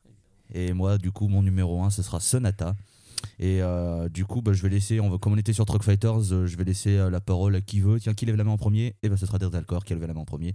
Et 0.53 0.73
moi, 0.73 0.97
du 0.97 1.11
coup, 1.11 1.27
mon 1.27 1.43
numéro 1.43 1.81
1, 1.83 1.89
ce 1.89 2.01
sera 2.01 2.19
Sonata. 2.19 2.75
Et 3.39 3.61
euh, 3.61 4.09
du 4.09 4.25
coup, 4.25 4.41
bah, 4.41 4.53
je 4.53 4.61
vais 4.61 4.69
laisser, 4.69 4.99
on 4.99 5.09
va, 5.09 5.17
comme 5.17 5.33
on 5.33 5.37
était 5.37 5.53
sur 5.53 5.65
Truck 5.65 5.83
Fighters, 5.83 6.31
euh, 6.31 6.45
je 6.45 6.57
vais 6.57 6.63
laisser 6.63 6.97
euh, 6.97 7.09
la 7.09 7.19
parole 7.19 7.55
à 7.55 7.61
qui 7.61 7.79
veut. 7.79 7.99
Tiens, 7.99 8.13
qui 8.13 8.25
lève 8.25 8.35
la 8.35 8.43
main 8.43 8.51
en 8.51 8.57
premier? 8.57 8.95
Et 9.03 9.09
ben, 9.09 9.17
ce 9.17 9.25
sera 9.25 9.39
Dretalcore 9.39 9.83
qui 9.83 9.93
lève 9.93 10.05
la 10.05 10.13
main 10.13 10.21
en 10.21 10.25
premier. 10.25 10.53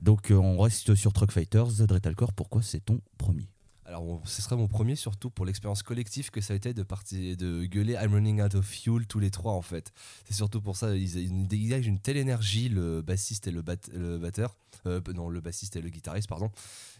Donc, 0.00 0.30
euh, 0.30 0.36
on 0.36 0.58
reste 0.58 0.94
sur 0.94 1.12
Truck 1.12 1.32
Fighters. 1.32 1.86
Dretalcore, 1.86 2.32
pourquoi 2.32 2.62
c'est 2.62 2.80
ton 2.80 3.00
premier? 3.18 3.48
Alors, 3.92 4.22
ce 4.24 4.40
sera 4.40 4.56
mon 4.56 4.68
premier, 4.68 4.96
surtout 4.96 5.28
pour 5.28 5.44
l'expérience 5.44 5.82
collective 5.82 6.30
que 6.30 6.40
ça 6.40 6.54
a 6.54 6.56
été 6.56 6.72
de, 6.72 6.82
partir, 6.82 7.36
de 7.36 7.66
gueuler 7.66 7.92
I'm 8.00 8.14
running 8.14 8.40
out 8.40 8.54
of 8.54 8.64
fuel 8.64 9.06
tous 9.06 9.18
les 9.18 9.30
trois 9.30 9.52
en 9.52 9.60
fait. 9.60 9.92
C'est 10.24 10.34
surtout 10.34 10.62
pour 10.62 10.76
ça, 10.76 10.96
ils, 10.96 11.46
dégagent 11.46 11.86
une 11.86 11.98
telle 11.98 12.16
énergie, 12.16 12.70
le 12.70 13.02
bassiste 13.02 13.48
et 13.48 13.50
le, 13.50 13.60
bat- 13.60 13.76
le 13.92 14.18
batteur. 14.18 14.56
Euh, 14.86 15.00
non, 15.14 15.28
le 15.28 15.40
bassiste 15.40 15.76
et 15.76 15.82
le 15.82 15.90
guitariste, 15.90 16.28
pardon. 16.28 16.50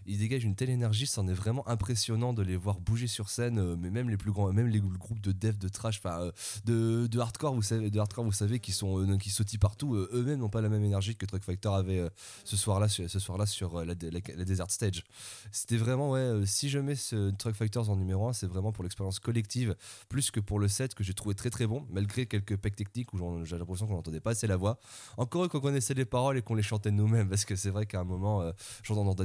Ils 0.05 0.19
dégagent 0.19 0.45
une 0.45 0.55
telle 0.55 0.71
énergie, 0.71 1.07
c'en 1.07 1.27
est 1.27 1.33
vraiment 1.33 1.67
impressionnant 1.69 2.33
de 2.33 2.43
les 2.43 2.57
voir 2.57 2.81
bouger 2.81 3.07
sur 3.07 3.31
scène, 3.31 3.59
euh, 3.59 3.77
mais 3.77 3.91
même 3.91 4.11
les 4.11 4.17
plus 4.17 4.31
grands, 4.31 4.53
même 4.53 4.69
les 4.69 4.81
groupes 4.81 5.21
de 5.21 5.33
dev, 5.33 5.57
de 5.57 5.69
trash, 5.69 5.99
enfin 5.99 6.21
euh, 6.21 6.33
de, 6.65 7.07
de 7.07 7.19
hardcore, 7.19 7.55
vous 7.55 7.63
savez, 7.63 7.91
de 7.91 7.99
hardcore, 7.99 8.25
vous 8.25 8.33
savez, 8.33 8.61
qui 8.61 8.73
sont 8.73 9.17
qui 9.19 9.31
sautillent 9.31 9.59
partout, 9.59 9.95
eux-mêmes 9.95 10.41
n'ont 10.41 10.49
pas 10.49 10.61
la 10.61 10.69
même 10.69 10.85
énergie 10.85 11.17
que 11.17 11.25
Truck 11.25 11.43
Fighter 11.43 11.71
avait 11.71 12.09
ce 12.45 12.57
soir-là, 12.57 12.89
ce 12.89 13.07
soir-là 13.19 13.47
sur 13.47 13.85
la, 13.85 13.95
la, 13.95 14.45
Desert 14.45 14.71
Stage. 14.71 15.05
C'était 15.51 15.77
vraiment, 15.77 16.11
ouais, 16.11 16.43
si 16.47 16.69
je 16.69 16.79
ce 16.95 17.31
Truck 17.31 17.55
Fighters 17.55 17.89
en 17.89 17.97
numéro 17.97 18.29
1, 18.29 18.33
c'est 18.33 18.47
vraiment 18.47 18.73
pour 18.73 18.85
l'expérience 18.85 19.19
collective, 19.19 19.77
plus 20.09 20.31
que 20.31 20.41
pour 20.41 20.59
le 20.59 20.69
set 20.69 20.95
que 20.95 21.05
j'ai 21.05 21.15
trouvé 21.15 21.35
très 21.35 21.51
très 21.51 21.67
bon, 21.67 21.87
malgré 21.91 22.27
quelques 22.27 22.57
pecs 22.57 22.77
techniques 22.77 23.13
où 23.13 23.45
j'ai 23.45 23.59
l'impression 23.59 23.87
qu'on 23.87 23.95
n'entendait 23.95 24.21
pas 24.21 24.31
assez 24.33 24.47
la 24.47 24.57
voix. 24.57 24.79
Encore 25.17 25.49
qu'on 25.49 25.61
connaissait 25.61 25.95
les 25.95 26.05
paroles 26.05 26.39
et 26.39 26.43
qu'on 26.43 26.55
les 26.55 26.63
chantait 26.63 26.91
nous-mêmes, 26.91 27.29
parce 27.29 27.45
que 27.45 27.57
c'est 27.57 27.71
vrai 27.71 27.87
qu'à 27.87 28.01
un 28.01 28.05
moment, 28.05 28.43
euh, 28.43 28.53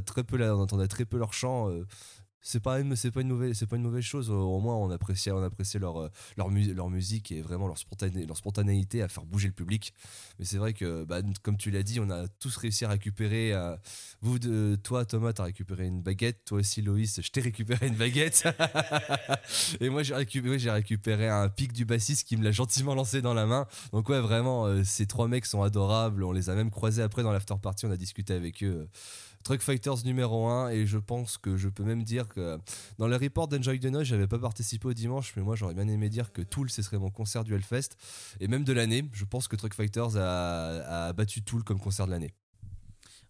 très 0.05 0.23
peu, 0.23 0.41
on 0.51 0.61
entendait 0.61 0.87
très 0.87 1.05
peu 1.05 1.17
leur 1.17 1.33
chant. 1.33 1.69
euh, 1.69 1.85
c'est 2.41 2.62
pas 2.62 2.79
une 2.79 2.96
c'est 2.96 3.12
pas 3.12 3.22
une 3.22 3.29
mauvaise 3.29 3.58
c'est 3.58 3.65
pas 3.65 3.75
une 3.75 4.01
chose. 4.01 4.29
Au 4.29 4.60
moins 4.60 4.75
on 4.75 4.89
apprécie 4.91 5.32
on 5.32 5.44
apprécie 5.44 5.79
leur 5.79 5.98
euh, 6.01 6.10
leur 6.38 6.89
musique 6.89 7.32
et 7.32 7.41
vraiment 7.41 7.67
leur 7.67 7.77
spontané, 7.77 8.25
leur 8.25 8.38
spontanéité 8.38 9.01
à 9.01 9.08
faire 9.08 9.25
bouger 9.25 9.48
le 9.48 9.53
public. 9.53 9.94
Mais 10.39 10.46
c'est 10.46 10.58
vrai 10.58 10.74
que 10.74 11.03
bah, 11.03 11.22
comme 11.41 11.58
tu 11.58 11.72
l'as 11.72 11.84
dit 11.84 12.00
on 12.00 12.10
a 12.10 12.27
tous 12.39 12.56
réussi 12.58 12.86
à 12.86 12.89
récupérer 12.89 13.53
euh, 13.53 13.75
vous 14.22 14.39
de 14.39 14.77
toi 14.82 15.06
Thomas 15.06 15.34
t'as 15.34 15.44
récupéré 15.44 15.88
une 15.88 16.01
baguette. 16.01 16.46
Toi 16.46 16.60
aussi 16.60 16.82
Loïs 16.82 17.20
je 17.22 17.29
t'ai 17.29 17.41
récupéré 17.41 17.88
une 17.88 17.96
baguette. 17.96 18.48
Et 19.79 19.89
moi 19.89 20.03
j'ai 20.03 20.15
récupéré 20.15 20.60
j'ai 20.60 20.72
récupéré 20.72 21.27
un 21.27 21.50
pic 21.50 21.74
du 21.74 21.86
bassiste 21.86 22.27
qui 22.27 22.38
me 22.38 22.44
l'a 22.44 22.51
gentiment 22.51 22.96
lancé 22.96 23.22
dans 23.22 23.34
la 23.34 23.46
main. 23.46 23.67
Donc 23.91 24.10
ouais 24.10 24.22
vraiment 24.22 24.65
euh, 24.65 24.84
ces 24.84 25.08
trois 25.08 25.27
mecs 25.27 25.46
sont 25.46 25.63
adorables. 25.63 26.24
On 26.24 26.32
les 26.32 26.50
a 26.50 26.56
même 26.56 26.72
croisés 26.72 27.01
après 27.01 27.24
dans 27.24 27.32
l'after 27.32 27.56
party. 27.62 27.86
On 27.88 27.91
a 27.91 27.98
discuté 27.98 28.34
avec 28.34 28.63
eux 28.63 28.88
Truck 29.48 29.62
Fighters 29.62 30.04
numéro 30.04 30.48
1 30.48 30.72
et 30.72 30.86
je 30.86 30.98
pense 30.98 31.38
que 31.38 31.56
je 31.56 31.70
peux 31.70 31.86
même 31.86 32.04
dire 32.04 32.27
que 32.27 32.60
dans 32.98 33.08
le 33.08 33.16
report 33.16 33.48
d'Enjoy 33.48 33.80
the 33.80 33.86
Noise, 33.86 34.04
j'avais 34.04 34.27
pas 34.27 34.39
participé 34.39 34.89
au 34.89 34.94
dimanche, 34.94 35.32
mais 35.38 35.42
moi 35.42 35.56
j'aurais 35.56 35.74
bien 35.74 35.88
aimé 35.88 36.10
dire 36.10 36.34
que 36.34 36.42
Tool 36.42 36.70
ce 36.70 36.82
serait 36.82 36.98
mon 36.98 37.12
concert 37.12 37.46
du 37.46 37.56
Hellfest 37.56 37.92
et 38.42 38.50
même 38.50 38.66
de 38.66 38.74
l'année. 38.74 39.06
Je 39.13 39.24
pense 39.24 39.48
que 39.48 39.56
Truck 39.56 39.74
Fighters 39.74 40.18
a, 40.18 41.13
battu 41.13 41.44
Tool 41.44 41.63
comme 41.63 41.80
concert 41.80 42.08
de 42.08 42.12
l'année. 42.12 42.34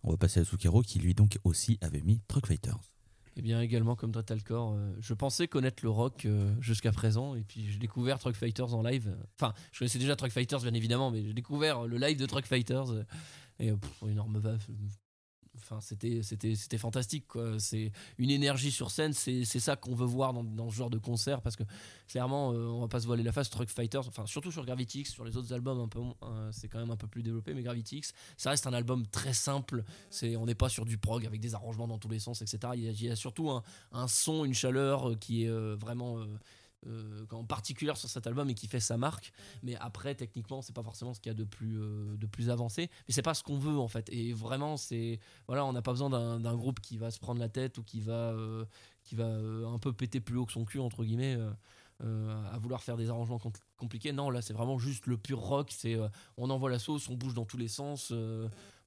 On 0.01 0.09
va 0.09 0.17
passer 0.17 0.39
à 0.39 0.43
Sukero 0.43 0.81
qui 0.81 0.97
lui 0.97 1.13
donc 1.13 1.37
aussi 1.43 1.77
avait 1.81 2.01
mis 2.01 2.19
Truck 2.27 2.47
Fighters. 2.47 2.79
Et 3.35 3.39
eh 3.39 3.41
bien 3.43 3.61
également 3.61 3.95
comme 3.95 4.11
Dretalcore, 4.11 4.73
euh, 4.73 4.95
je 4.99 5.13
pensais 5.13 5.47
connaître 5.47 5.83
le 5.83 5.91
rock 5.91 6.25
euh, 6.25 6.51
jusqu'à 6.61 6.91
présent 6.91 7.35
et 7.35 7.43
puis 7.43 7.71
j'ai 7.71 7.77
découvert 7.77 8.17
Truck 8.17 8.35
Fighters 8.35 8.73
en 8.73 8.81
live. 8.81 9.15
Enfin, 9.39 9.53
je 9.71 9.77
connaissais 9.77 9.99
déjà 9.99 10.15
Truck 10.15 10.31
Fighters 10.31 10.61
bien 10.61 10.73
évidemment, 10.73 11.11
mais 11.11 11.23
j'ai 11.23 11.33
découvert 11.35 11.85
le 11.85 11.99
live 11.99 12.17
de 12.17 12.25
Truck 12.25 12.47
Fighters 12.47 12.89
euh, 12.89 13.03
et 13.59 13.71
pff, 13.71 14.09
énorme 14.09 14.41
C'était, 15.81 16.77
fantastique. 16.77 17.25
C'est 17.59 17.91
une 18.17 18.29
énergie 18.29 18.71
sur 18.71 18.91
scène. 18.91 19.13
C'est, 19.13 19.43
ça 19.45 19.75
qu'on 19.75 19.95
veut 19.95 20.05
voir 20.05 20.33
dans, 20.33 20.69
ce 20.69 20.75
genre 20.75 20.89
de 20.89 20.97
concert 20.97 21.41
parce 21.41 21.55
que 21.55 21.63
clairement, 22.07 22.51
euh, 22.51 22.67
on 22.67 22.81
va 22.81 22.87
pas 22.87 22.99
se 22.99 23.07
voiler 23.07 23.23
la 23.23 23.31
face. 23.31 23.49
Truck 23.49 23.69
Fighters, 23.69 24.07
enfin 24.07 24.25
surtout 24.25 24.51
sur 24.51 24.65
Gravity 24.65 25.05
sur 25.05 25.23
les 25.23 25.37
autres 25.37 25.53
albums 25.53 25.79
un 25.79 25.87
peu, 25.87 25.99
euh, 25.99 26.49
c'est 26.51 26.67
quand 26.67 26.79
même 26.79 26.91
un 26.91 26.97
peu 26.97 27.07
plus 27.07 27.23
développé. 27.23 27.53
Mais 27.53 27.63
Gravity 27.63 28.01
ça 28.37 28.51
reste 28.51 28.67
un 28.67 28.73
album 28.73 29.05
très 29.07 29.33
simple. 29.33 29.83
On 30.23 30.45
n'est 30.45 30.55
pas 30.55 30.69
sur 30.69 30.85
du 30.85 30.97
prog 30.97 31.25
avec 31.25 31.39
des 31.39 31.55
arrangements 31.55 31.87
dans 31.87 31.97
tous 31.97 32.09
les 32.09 32.19
sens, 32.19 32.41
etc. 32.41 32.73
Il 32.75 33.03
y 33.03 33.09
a, 33.09 33.15
surtout 33.15 33.49
un, 33.49 34.07
son, 34.07 34.45
une 34.45 34.53
chaleur 34.53 35.09
euh, 35.09 35.15
qui 35.15 35.45
est 35.45 35.75
vraiment 35.75 36.19
euh, 36.85 37.25
en 37.31 37.43
particulier 37.43 37.91
sur 37.95 38.07
cet 38.07 38.27
album 38.27 38.49
et 38.49 38.53
qui 38.53 38.67
fait 38.67 38.79
sa 38.79 38.97
marque. 38.97 39.31
Mais 39.63 39.75
après, 39.77 40.13
techniquement, 40.13 40.61
c'est 40.61 40.75
pas 40.75 40.83
forcément 40.83 41.13
ce 41.13 41.19
qu'il 41.19 41.31
y 41.31 41.35
a 41.35 41.37
de 41.37 41.43
plus, 41.43 41.81
euh, 41.81 42.15
de 42.17 42.27
plus 42.27 42.51
avancé. 42.51 42.89
Mais 43.07 43.13
c'est 43.13 43.23
pas 43.23 43.33
ce 43.33 43.43
qu'on 43.43 43.57
veut 43.57 43.77
en 43.77 43.87
fait. 43.87 44.07
Et 44.11 44.31
vraiment, 44.31 44.77
c'est 44.77 45.19
voilà, 45.47 45.65
on 45.65 45.73
n'a 45.73 45.81
pas 45.81 45.91
besoin 45.91 46.09
d'un 46.09 46.55
groupe 46.55 46.79
qui 46.79 46.97
va 46.97 47.09
se 47.09 47.19
prendre 47.19 47.39
la 47.39 47.49
tête 47.49 47.79
ou 47.79 47.83
qui 47.83 47.99
va, 47.99 48.31
euh, 48.31 48.65
qui 49.03 49.15
va 49.15 49.25
un 49.25 49.79
peu 49.79 49.91
péter 49.91 50.19
plus 50.19 50.37
haut 50.37 50.45
que 50.45 50.51
son 50.51 50.65
cul 50.65 50.79
entre 50.79 51.03
guillemets. 51.03 51.37
à 51.99 52.57
vouloir 52.59 52.83
faire 52.83 52.95
des 52.95 53.09
arrangements 53.09 53.41
compliqués. 53.75 54.13
Non, 54.13 54.29
là 54.29 54.43
c'est 54.43 54.53
vraiment 54.53 54.77
juste 54.77 55.07
le 55.07 55.17
pur 55.17 55.39
rock. 55.39 55.71
C'est 55.75 55.97
on 56.37 56.49
envoie 56.51 56.69
la 56.69 56.79
sauce, 56.79 57.09
on 57.09 57.15
bouge 57.15 57.33
dans 57.33 57.45
tous 57.45 57.57
les 57.57 57.67
sens 57.67 58.13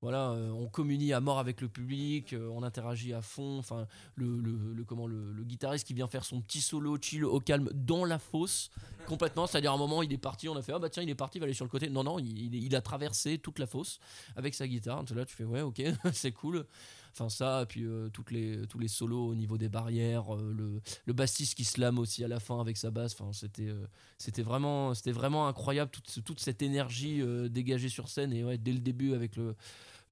voilà, 0.02 0.30
euh, 0.30 0.50
on 0.50 0.66
communie 0.66 1.12
à 1.12 1.20
mort 1.20 1.38
avec 1.38 1.60
le 1.60 1.68
public, 1.68 2.32
euh, 2.32 2.48
on 2.54 2.62
interagit 2.62 3.12
à 3.12 3.20
fond. 3.20 3.58
Enfin, 3.58 3.86
le, 4.14 4.40
le, 4.40 4.84
comment 4.84 5.06
le, 5.06 5.44
guitariste 5.44 5.86
qui 5.86 5.92
vient 5.92 6.06
faire 6.06 6.24
son 6.24 6.40
petit 6.40 6.62
solo 6.62 6.96
chill 7.00 7.24
au 7.24 7.38
calme 7.38 7.68
dans 7.74 8.06
la 8.06 8.18
fosse 8.18 8.70
complètement. 9.06 9.46
C'est-à-dire 9.46 9.72
à 9.72 9.74
un 9.74 9.78
moment 9.78 10.02
il 10.02 10.12
est 10.12 10.18
parti, 10.18 10.48
on 10.48 10.56
a 10.56 10.62
fait 10.62 10.72
ah 10.72 10.78
bah 10.78 10.88
tiens 10.88 11.02
il 11.02 11.10
est 11.10 11.14
parti, 11.14 11.38
il 11.38 11.40
va 11.40 11.44
aller 11.44 11.54
sur 11.54 11.66
le 11.66 11.70
côté. 11.70 11.90
Non 11.90 12.04
non, 12.04 12.18
il, 12.18 12.54
il 12.54 12.74
a 12.76 12.80
traversé 12.80 13.38
toute 13.38 13.58
la 13.58 13.66
fosse 13.66 13.98
avec 14.36 14.54
sa 14.54 14.66
guitare. 14.66 15.04
Là 15.14 15.24
tu 15.26 15.34
fais 15.34 15.44
ouais 15.44 15.60
ok 15.60 15.82
c'est 16.12 16.32
cool. 16.32 16.64
Enfin 17.12 17.28
ça, 17.28 17.64
puis 17.68 17.84
euh, 17.84 18.08
toutes 18.08 18.30
les, 18.30 18.66
tous 18.68 18.78
les 18.78 18.88
solos 18.88 19.26
au 19.26 19.34
niveau 19.34 19.58
des 19.58 19.68
barrières, 19.68 20.34
le, 20.36 20.80
le, 21.04 21.12
bassiste 21.12 21.54
qui 21.54 21.64
slame 21.64 21.98
aussi 21.98 22.24
à 22.24 22.28
la 22.28 22.40
fin 22.40 22.60
avec 22.60 22.76
sa 22.76 22.90
basse. 22.90 23.14
Enfin 23.18 23.32
c'était 23.32 23.72
c'était 24.18 24.42
vraiment 24.42 24.94
c'était 24.94 25.12
vraiment 25.12 25.48
incroyable 25.48 25.90
toute, 25.90 26.24
toute 26.24 26.40
cette 26.40 26.62
énergie 26.62 27.22
dégagée 27.50 27.88
sur 27.88 28.08
scène 28.08 28.32
et 28.32 28.44
ouais 28.44 28.58
dès 28.58 28.72
le 28.72 28.78
début 28.78 29.14
avec 29.14 29.36
le 29.36 29.56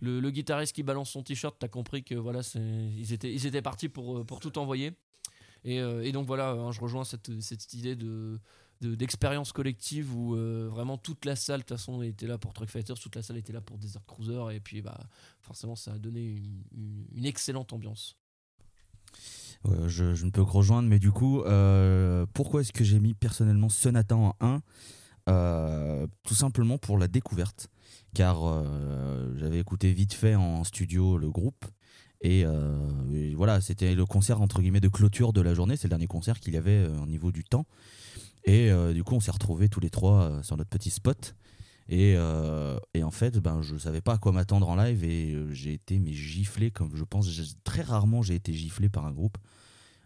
le, 0.00 0.30
guitariste 0.30 0.74
qui 0.74 0.82
balance 0.82 1.10
son 1.10 1.22
t-shirt, 1.22 1.56
t'as 1.58 1.68
compris 1.68 2.04
que 2.04 2.14
voilà, 2.14 2.40
ils 2.54 3.12
étaient, 3.12 3.32
ils 3.32 3.46
étaient 3.46 3.62
partis 3.62 3.88
pour, 3.88 4.18
euh, 4.18 4.24
pour 4.24 4.40
tout 4.40 4.56
envoyer. 4.58 4.92
Et, 5.64 5.80
euh, 5.80 6.10
donc 6.12 6.26
voilà, 6.26 6.50
hein, 6.50 6.70
je 6.70 6.80
rejoins 6.80 7.04
cette, 7.04 7.40
cette 7.40 7.72
idée 7.74 7.96
de 7.96 8.38
d'expérience 8.80 9.52
collective 9.52 10.14
où 10.14 10.34
euh, 10.34 10.68
vraiment 10.70 10.98
toute 10.98 11.24
la 11.24 11.36
salle 11.36 11.60
de 11.60 11.64
toute 11.64 11.76
façon 11.76 12.02
était 12.02 12.26
là 12.26 12.38
pour 12.38 12.52
Truck 12.52 12.68
Fighters, 12.68 12.98
toute 12.98 13.16
la 13.16 13.22
salle 13.22 13.36
était 13.36 13.52
là 13.52 13.60
pour 13.60 13.78
Desert 13.78 14.04
Cruiser 14.06 14.40
et 14.52 14.60
puis 14.60 14.82
bah 14.82 14.98
forcément 15.40 15.76
ça 15.76 15.92
a 15.92 15.98
donné 15.98 16.42
une, 16.72 17.26
excellente 17.26 17.72
ambiance. 17.72 18.16
je, 19.86 20.24
ne 20.24 20.30
peux 20.30 20.44
que 20.44 20.50
rejoindre, 20.50 20.88
mais 20.88 20.98
du 20.98 21.10
coup, 21.10 21.42
pourquoi 22.32 22.60
est-ce 22.60 22.72
que 22.72 22.84
j'ai 22.84 23.00
mis 23.00 23.14
personnellement 23.14 23.68
Sonata 23.68 24.16
en 24.16 24.34
1 24.40 26.06
Tout 26.22 26.34
simplement 26.34 26.78
pour 26.78 26.98
la 26.98 27.08
découverte 27.08 27.68
car 28.14 28.46
euh, 28.46 29.32
j'avais 29.36 29.58
écouté 29.58 29.92
vite 29.92 30.14
fait 30.14 30.34
en 30.34 30.64
studio 30.64 31.18
le 31.18 31.30
groupe. 31.30 31.64
Euh, 32.24 33.12
et, 33.12 33.34
voilà, 33.34 33.60
c'était 33.60 33.94
le 33.94 34.04
concert 34.06 34.40
entre 34.40 34.60
guillemets 34.60 34.80
de 34.80 34.88
clôture 34.88 35.32
de 35.32 35.40
la 35.40 35.54
journée. 35.54 35.76
C'est 35.76 35.86
le 35.86 35.90
dernier 35.90 36.06
concert 36.06 36.40
qu'il 36.40 36.54
y 36.54 36.56
avait 36.56 36.84
euh, 36.84 37.00
au 37.00 37.06
niveau 37.06 37.30
du 37.32 37.44
temps. 37.44 37.66
Et 38.48 38.72
du 38.94 39.04
coup, 39.04 39.14
on 39.14 39.20
s'est 39.20 39.30
retrouvés 39.30 39.68
tous 39.68 39.80
les 39.80 39.90
trois 39.90 40.42
sur 40.42 40.56
notre 40.56 40.70
petit 40.70 40.88
spot. 40.88 41.34
Et, 41.90 42.16
et, 42.94 43.02
en 43.02 43.10
fait, 43.10 43.38
ben, 43.38 43.60
je 43.60 43.76
savais 43.76 44.00
pas 44.00 44.14
à 44.14 44.18
quoi 44.18 44.32
m'attendre 44.32 44.68
en 44.70 44.76
live 44.76 45.04
et 45.04 45.36
j'ai 45.50 45.74
été 45.74 45.98
mais 45.98 46.14
giflé, 46.14 46.70
comme 46.70 46.96
je 46.96 47.04
pense, 47.04 47.28
très 47.62 47.82
rarement 47.82 48.22
j'ai 48.22 48.34
été 48.34 48.54
giflé 48.54 48.88
par 48.88 49.04
un 49.04 49.12
groupe. 49.12 49.36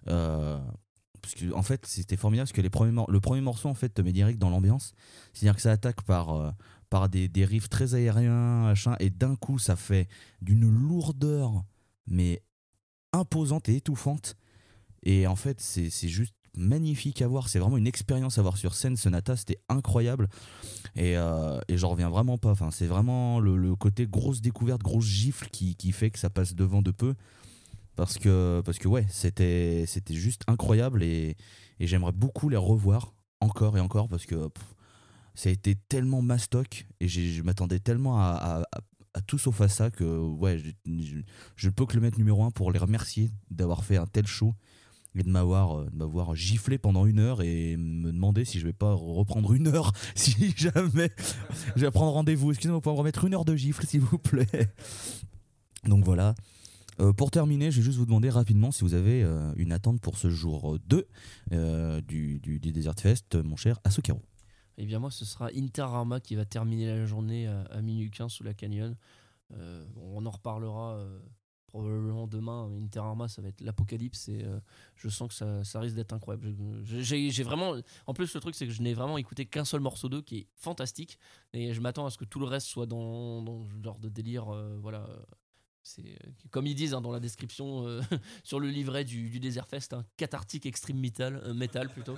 parce 0.04 1.34
que, 1.36 1.52
en 1.54 1.62
fait, 1.62 1.86
c'était 1.86 2.16
formidable 2.16 2.48
parce 2.48 2.56
que 2.56 2.62
les 2.62 2.70
premiers 2.70 3.04
le 3.08 3.20
premier 3.20 3.40
morceau 3.40 3.68
en 3.68 3.74
fait 3.74 3.90
te 3.90 4.02
met 4.02 4.12
direct 4.12 4.40
dans 4.40 4.50
l'ambiance. 4.50 4.92
C'est-à-dire 5.32 5.54
que 5.54 5.62
ça 5.62 5.70
attaque 5.70 6.02
par, 6.02 6.52
par 6.90 7.08
des, 7.08 7.28
des 7.28 7.44
riffs 7.44 7.68
très 7.68 7.94
aériens, 7.94 8.64
machin, 8.64 8.96
et 8.98 9.10
d'un 9.10 9.36
coup, 9.36 9.60
ça 9.60 9.76
fait 9.76 10.08
d'une 10.40 10.68
lourdeur, 10.68 11.64
mais 12.08 12.42
imposante 13.12 13.68
et 13.68 13.76
étouffante. 13.76 14.36
Et 15.04 15.26
en 15.26 15.36
fait, 15.36 15.60
c'est 15.60 16.08
juste 16.08 16.34
magnifique 16.56 17.22
à 17.22 17.28
voir. 17.28 17.48
C'est 17.48 17.58
vraiment 17.58 17.76
une 17.76 17.86
expérience 17.86 18.38
à 18.38 18.42
voir 18.42 18.56
sur 18.56 18.74
scène. 18.74 18.96
Sonata, 18.96 19.36
c'était 19.36 19.58
incroyable. 19.68 20.28
Et, 20.96 21.16
euh, 21.16 21.60
et 21.68 21.76
j'en 21.76 21.90
reviens 21.90 22.10
vraiment 22.10 22.38
pas. 22.38 22.50
Enfin, 22.50 22.70
c'est 22.70 22.86
vraiment 22.86 23.40
le, 23.40 23.74
côté 23.76 24.06
grosse 24.06 24.40
découverte, 24.40 24.82
grosse 24.82 25.06
gifle 25.06 25.48
qui, 25.50 25.76
qui, 25.76 25.92
fait 25.92 26.10
que 26.10 26.18
ça 26.18 26.30
passe 26.30 26.54
devant 26.54 26.82
de 26.82 26.90
peu. 26.90 27.14
Parce 27.96 28.18
que, 28.18 28.62
parce 28.64 28.78
que 28.78 28.88
ouais, 28.88 29.06
c'était 29.10 29.86
juste 30.10 30.42
incroyable 30.46 31.02
et, 31.02 31.36
et 31.78 31.86
j'aimerais 31.86 32.12
beaucoup 32.12 32.48
les 32.48 32.56
revoir 32.56 33.12
encore 33.40 33.76
et 33.76 33.80
encore 33.80 34.08
parce 34.08 34.24
que 34.24 34.48
ça 35.34 35.48
a 35.48 35.52
été 35.52 35.74
tellement 35.74 36.22
mastoc 36.22 36.86
et 37.00 37.08
je 37.08 37.42
m'attendais 37.42 37.80
tellement 37.80 38.18
à, 38.18 38.62
tout 39.26 39.38
sauf 39.38 39.60
à 39.60 39.68
ça 39.68 39.90
que 39.90 40.04
ouais, 40.04 40.62
je, 41.56 41.68
peux 41.70 41.86
que 41.86 41.94
le 41.94 42.00
mettre 42.00 42.18
numéro 42.18 42.44
un 42.44 42.50
pour 42.50 42.72
les 42.72 42.78
remercier 42.78 43.30
d'avoir 43.50 43.84
fait 43.84 43.96
un 43.96 44.06
tel 44.06 44.26
show 44.26 44.54
et 45.14 45.22
de 45.22 45.30
m'avoir 45.30 45.78
euh, 45.78 45.88
m'avoir 45.92 46.34
giflé 46.34 46.78
pendant 46.78 47.06
une 47.06 47.18
heure 47.18 47.42
et 47.42 47.76
me 47.76 48.12
demander 48.12 48.44
si 48.44 48.58
je 48.58 48.64
vais 48.64 48.72
pas 48.72 48.92
reprendre 48.94 49.52
une 49.52 49.68
heure 49.68 49.92
si 50.14 50.54
jamais 50.56 51.10
je 51.76 51.82
vais 51.82 51.90
prendre 51.90 52.12
rendez-vous 52.12 52.50
excusez-moi 52.50 52.80
pour 52.80 52.92
me 52.94 52.98
remettre 52.98 53.24
une 53.24 53.34
heure 53.34 53.44
de 53.44 53.54
gifle 53.54 53.86
s'il 53.86 54.00
vous 54.00 54.18
plaît 54.18 54.46
donc 55.84 56.04
voilà 56.04 56.34
euh, 57.00 57.14
pour 57.14 57.30
terminer, 57.30 57.70
je 57.70 57.78
vais 57.78 57.82
juste 57.82 57.96
vous 57.96 58.04
demander 58.04 58.28
rapidement 58.28 58.70
si 58.70 58.84
vous 58.84 58.92
avez 58.92 59.22
euh, 59.22 59.50
une 59.56 59.72
attente 59.72 59.98
pour 60.02 60.18
ce 60.18 60.28
jour 60.28 60.78
2 60.88 61.08
du, 62.06 62.38
du, 62.38 62.60
du, 62.60 62.70
Desert 62.70 63.00
Fest, 63.00 63.34
mon 63.34 63.56
cher 63.56 63.80
Asukero. 63.82 64.18
Et 64.76 64.82
eh 64.82 64.86
bien 64.86 64.98
moi, 64.98 65.10
ce 65.10 65.24
sera 65.24 65.48
Inter 65.56 65.82
Arma 65.82 66.20
qui 66.20 66.34
va 66.34 66.44
terminer 66.44 66.86
la 66.88 67.06
journée 67.06 67.46
à, 67.46 67.80
minuit 67.80 68.10
15 68.10 68.30
sous 68.30 68.44
la 68.44 68.52
Canyon. 68.52 68.94
On 69.96 70.26
en 70.26 70.30
reparlera 70.30 71.02
probablement 71.72 72.26
demain. 72.26 72.70
Inter 72.82 73.00
Arma, 73.00 73.28
ça 73.28 73.42
va 73.42 73.48
être 73.48 73.60
l'apocalypse 73.60 74.28
et 74.28 74.44
euh, 74.44 74.60
je 74.96 75.08
sens 75.08 75.28
que 75.28 75.34
ça, 75.34 75.64
ça 75.64 75.80
risque 75.80 75.96
d'être 75.96 76.12
incroyable. 76.12 76.54
J'ai 76.84 77.42
vraiment. 77.42 77.74
En 78.06 78.14
plus, 78.14 78.32
le 78.34 78.40
truc, 78.40 78.54
c'est 78.54 78.66
que 78.66 78.72
je 78.72 78.82
n'ai 78.82 78.94
vraiment 78.94 79.18
écouté 79.18 79.46
qu'un 79.46 79.64
seul 79.64 79.80
morceau 79.80 80.08
d'eux 80.08 80.22
qui 80.22 80.38
est 80.38 80.46
fantastique 80.56 81.18
et 81.52 81.72
je 81.72 81.80
m'attends 81.80 82.06
à 82.06 82.10
ce 82.10 82.18
que 82.18 82.24
tout 82.24 82.38
le 82.38 82.46
reste 82.46 82.66
soit 82.66 82.86
dans, 82.86 83.42
dans 83.42 83.64
ce 83.64 83.82
genre 83.82 83.98
de 83.98 84.08
délire. 84.08 84.46
voilà 84.80 85.06
c'est 85.82 86.02
euh, 86.02 86.30
comme 86.50 86.66
ils 86.66 86.74
disent 86.74 86.94
hein, 86.94 87.00
dans 87.00 87.10
la 87.10 87.20
description 87.20 87.86
euh, 87.86 88.00
sur 88.44 88.60
le 88.60 88.68
livret 88.68 89.04
du, 89.04 89.28
du 89.30 89.40
Desert 89.40 89.66
Fest, 89.66 89.92
hein, 89.92 90.04
cathartique 90.16 90.66
extreme 90.66 90.98
metal, 90.98 91.40
euh, 91.44 91.54
metal 91.54 91.88
plutôt. 91.88 92.16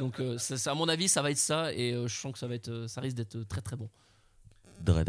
Donc 0.00 0.20
à 0.20 0.74
mon 0.74 0.88
avis 0.88 1.08
ça 1.08 1.22
va 1.22 1.30
être 1.30 1.38
ça 1.38 1.72
et 1.72 1.92
je 1.92 2.14
sens 2.14 2.32
que 2.32 2.38
ça 2.38 2.46
va 2.46 2.54
être, 2.54 2.86
ça 2.88 3.00
risque 3.00 3.16
d'être 3.16 3.42
très 3.44 3.60
très 3.60 3.76
bon. 3.76 3.88
Dread 4.80 5.08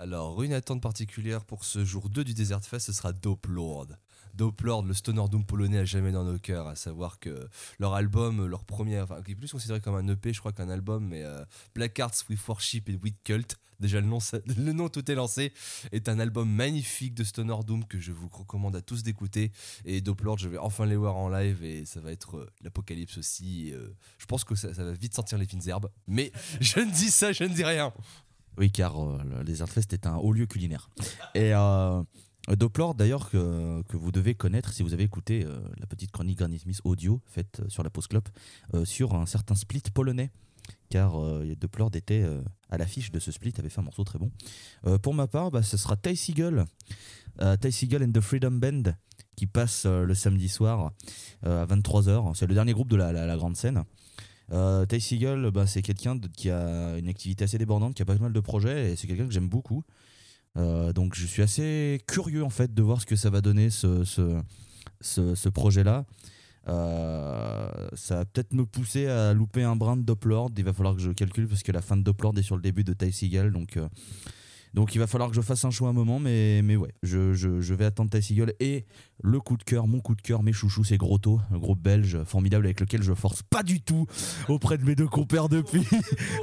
Alors 0.00 0.42
une 0.42 0.54
attente 0.54 0.80
particulière 0.80 1.44
pour 1.44 1.62
ce 1.62 1.84
jour 1.84 2.08
2 2.08 2.24
du 2.24 2.32
Desert 2.32 2.64
Fest, 2.64 2.86
ce 2.86 2.92
sera 2.94 3.12
Dope 3.12 3.46
Lord. 3.48 3.88
Doplord, 4.32 4.86
le 4.86 4.94
stoner 4.94 5.24
doom 5.30 5.44
polonais 5.44 5.76
à 5.76 5.84
jamais 5.84 6.10
dans 6.10 6.24
nos 6.24 6.38
cœurs, 6.38 6.68
à 6.68 6.74
savoir 6.74 7.18
que 7.18 7.50
leur 7.78 7.92
album, 7.92 8.46
leur 8.46 8.64
premier, 8.64 8.98
enfin 8.98 9.20
qui 9.20 9.32
est 9.32 9.34
plus 9.34 9.52
considéré 9.52 9.82
comme 9.82 9.96
un 9.96 10.08
EP, 10.08 10.32
je 10.32 10.40
crois 10.40 10.52
qu'un 10.52 10.70
album, 10.70 11.06
mais 11.06 11.22
euh, 11.22 11.44
Black 11.74 12.00
Arts 12.00 12.14
with 12.30 12.40
Worship 12.48 12.88
et 12.88 12.96
with 12.96 13.16
Cult, 13.24 13.58
déjà 13.78 14.00
le 14.00 14.06
nom, 14.06 14.20
le 14.56 14.72
nom 14.72 14.88
tout 14.88 15.10
est 15.10 15.14
lancé, 15.14 15.52
est 15.92 16.08
un 16.08 16.18
album 16.18 16.50
magnifique 16.50 17.14
de 17.14 17.22
stoner 17.24 17.58
doom 17.66 17.84
que 17.84 18.00
je 18.00 18.12
vous 18.12 18.28
recommande 18.28 18.76
à 18.76 18.80
tous 18.80 19.02
d'écouter. 19.02 19.52
Et 19.84 20.00
Doplord, 20.00 20.38
je 20.38 20.48
vais 20.48 20.56
enfin 20.56 20.86
les 20.86 20.96
voir 20.96 21.16
en 21.16 21.28
live 21.28 21.62
et 21.62 21.84
ça 21.84 22.00
va 22.00 22.10
être 22.10 22.38
euh, 22.38 22.50
l'apocalypse 22.62 23.18
aussi. 23.18 23.74
euh, 23.74 23.90
je 24.16 24.24
pense 24.24 24.44
que 24.44 24.54
ça, 24.54 24.72
ça 24.72 24.82
va 24.82 24.92
vite 24.92 25.14
sortir 25.14 25.36
les 25.36 25.46
fines 25.46 25.68
herbes, 25.68 25.90
mais 26.06 26.32
je 26.62 26.80
ne 26.80 26.90
dis 26.90 27.10
ça, 27.10 27.32
je 27.32 27.44
ne 27.44 27.52
dis 27.52 27.64
rien. 27.64 27.92
Oui, 28.60 28.70
car 28.70 29.02
euh, 29.02 29.18
le 29.24 29.42
Desert 29.42 29.70
Fest 29.70 29.94
est 29.94 30.06
un 30.06 30.16
haut 30.16 30.34
lieu 30.34 30.44
culinaire. 30.44 30.90
Et 31.34 31.54
euh, 31.54 32.02
Doplord, 32.50 32.94
d'ailleurs, 32.94 33.30
que, 33.30 33.82
vous 33.90 34.12
devez 34.12 34.34
connaître 34.34 34.74
si 34.74 34.82
vous 34.82 34.92
avez 34.92 35.04
écouté 35.04 35.46
euh, 35.46 35.58
la 35.78 35.86
petite 35.86 36.10
chronique 36.10 36.38
Granny 36.38 36.58
Smith 36.58 36.82
audio 36.84 37.22
faite 37.24 37.62
sur 37.68 37.82
la 37.82 37.88
Pause 37.88 38.06
Clope 38.06 38.28
sur 38.84 39.14
un 39.14 39.24
certain 39.24 39.54
split 39.54 39.82
polonais. 39.94 40.30
Car 40.90 41.18
euh, 41.18 41.56
était 41.94 42.28
à 42.68 42.76
l'affiche 42.76 43.10
de 43.10 43.18
ce 43.18 43.32
split, 43.32 43.54
avait 43.58 43.70
fait 43.70 43.80
un 43.80 43.84
morceau 43.84 44.04
très 44.04 44.18
bon. 44.18 44.30
Pour 44.98 45.14
ma 45.14 45.26
part, 45.26 45.50
bah, 45.50 45.62
ce 45.62 45.78
sera 45.78 45.96
Ty 45.96 46.14
Seagull, 46.14 46.66
Ty 47.60 47.72
Seagull 47.72 48.02
and 48.02 48.12
the 48.12 48.20
Freedom 48.20 48.52
Band, 48.52 48.82
qui 49.36 49.46
passe 49.46 49.86
le 49.86 50.14
samedi 50.14 50.48
soir 50.48 50.92
à 51.42 51.64
23h. 51.66 52.34
C'est 52.34 52.46
le 52.46 52.54
dernier 52.54 52.72
groupe 52.72 52.90
de 52.90 52.96
la 52.96 53.36
grande 53.36 53.56
scène. 53.56 53.84
Euh, 54.52 54.84
Ty 54.86 55.00
Seagull, 55.00 55.50
bah, 55.50 55.66
c'est 55.66 55.82
quelqu'un 55.82 56.18
qui 56.18 56.50
a 56.50 56.98
une 56.98 57.08
activité 57.08 57.44
assez 57.44 57.58
débordante, 57.58 57.94
qui 57.94 58.02
a 58.02 58.04
pas 58.04 58.16
mal 58.16 58.32
de 58.32 58.40
projets, 58.40 58.92
et 58.92 58.96
c'est 58.96 59.06
quelqu'un 59.06 59.26
que 59.26 59.32
j'aime 59.32 59.48
beaucoup. 59.48 59.84
Euh, 60.56 60.92
donc 60.92 61.14
je 61.14 61.26
suis 61.26 61.42
assez 61.42 62.00
curieux 62.08 62.42
en 62.42 62.50
fait 62.50 62.74
de 62.74 62.82
voir 62.82 63.00
ce 63.00 63.06
que 63.06 63.14
ça 63.16 63.30
va 63.30 63.40
donner 63.40 63.70
ce, 63.70 64.04
ce, 64.04 64.42
ce, 65.00 65.48
projet-là. 65.48 66.04
Euh, 66.68 67.88
ça 67.94 68.16
va 68.16 68.24
peut-être 68.24 68.52
me 68.52 68.66
pousser 68.66 69.06
à 69.06 69.32
louper 69.32 69.62
un 69.62 69.76
brin 69.76 69.96
de 69.96 70.02
Doplord. 70.02 70.50
Il 70.56 70.64
va 70.64 70.72
falloir 70.72 70.94
que 70.94 71.00
je 71.00 71.10
calcule 71.12 71.46
parce 71.48 71.62
que 71.62 71.72
la 71.72 71.82
fin 71.82 71.96
de 71.96 72.02
Doplord 72.02 72.36
est 72.38 72.42
sur 72.42 72.56
le 72.56 72.62
début 72.62 72.84
de 72.84 72.92
Ty 72.92 73.12
Seagull. 73.12 73.52
Donc, 73.52 73.76
euh, 73.76 73.88
donc 74.74 74.94
il 74.94 74.98
va 74.98 75.06
falloir 75.06 75.30
que 75.30 75.36
je 75.36 75.40
fasse 75.40 75.64
un 75.64 75.70
choix 75.70 75.88
un 75.88 75.92
moment. 75.92 76.20
Mais, 76.20 76.62
mais 76.62 76.76
ouais, 76.76 76.92
je, 77.02 77.34
je, 77.34 77.60
je 77.60 77.74
vais 77.74 77.84
attendre 77.84 78.10
Ty 78.10 78.22
Seagull. 78.22 78.54
Et 78.60 78.86
le 79.22 79.40
coup 79.40 79.56
de 79.56 79.64
cœur, 79.64 79.86
mon 79.86 80.00
coup 80.00 80.14
de 80.14 80.22
cœur, 80.22 80.42
mes 80.42 80.52
chouchous, 80.52 80.84
c'est 80.84 80.96
Grotto, 80.96 81.40
un 81.50 81.58
groupe 81.58 81.80
belge 81.80 82.22
formidable 82.24 82.66
avec 82.66 82.80
lequel 82.80 83.02
je 83.02 83.12
force 83.14 83.42
pas 83.42 83.62
du 83.62 83.80
tout 83.80 84.06
auprès 84.48 84.78
de 84.78 84.84
mes 84.84 84.94
deux 84.94 85.08
compères 85.08 85.48
depuis, 85.48 85.86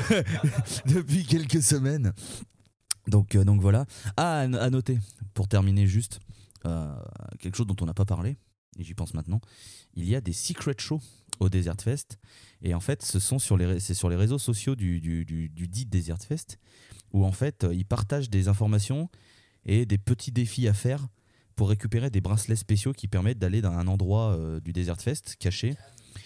depuis 0.86 1.26
quelques 1.26 1.62
semaines. 1.62 2.14
Donc, 3.08 3.36
euh, 3.36 3.44
donc 3.44 3.62
voilà. 3.62 3.86
Ah, 4.18 4.40
à, 4.40 4.70
noter, 4.70 5.00
pour 5.34 5.48
terminer 5.48 5.88
juste, 5.88 6.20
euh, 6.66 6.94
quelque 7.40 7.56
chose 7.56 7.68
dont 7.68 7.76
on 7.82 7.86
n'a 7.86 7.94
pas 7.94 8.06
parlé, 8.06 8.38
et 8.78 8.84
j'y 8.84 8.94
pense 8.94 9.14
maintenant, 9.14 9.40
il 9.94 10.08
y 10.08 10.16
a 10.16 10.22
des 10.22 10.34
secret 10.34 10.76
shows 10.78 11.02
au 11.40 11.50
Desert 11.50 11.82
Fest. 11.82 12.18
Et 12.62 12.74
en 12.74 12.80
fait, 12.80 13.04
ce 13.04 13.20
sont 13.20 13.40
sur 13.40 13.58
les, 13.58 13.80
c'est 13.80 13.94
sur 13.94 14.10
les 14.10 14.16
réseaux 14.16 14.40
sociaux 14.40 14.76
du, 14.76 15.00
du, 15.00 15.26
du, 15.26 15.50
du 15.50 15.68
dit 15.68 15.86
Desert 15.86 16.22
Fest, 16.22 16.60
où 17.14 17.26
en 17.26 17.32
fait, 17.32 17.66
ils 17.72 17.86
partagent 17.86 18.30
des 18.30 18.48
informations 18.48 19.10
et 19.66 19.86
des 19.86 19.98
petits 19.98 20.32
défis 20.32 20.68
à 20.68 20.74
faire 20.74 21.08
pour 21.56 21.70
récupérer 21.70 22.10
des 22.10 22.22
bracelets 22.22 22.56
spéciaux 22.56 22.94
qui 22.94 23.08
permettent 23.08 23.40
d'aller 23.40 23.62
dans 23.62 23.72
un 23.72 23.88
endroit 23.88 24.34
euh, 24.34 24.60
du 24.60 24.74
Desert 24.74 25.02
Fest 25.02 25.36
caché. 25.40 25.76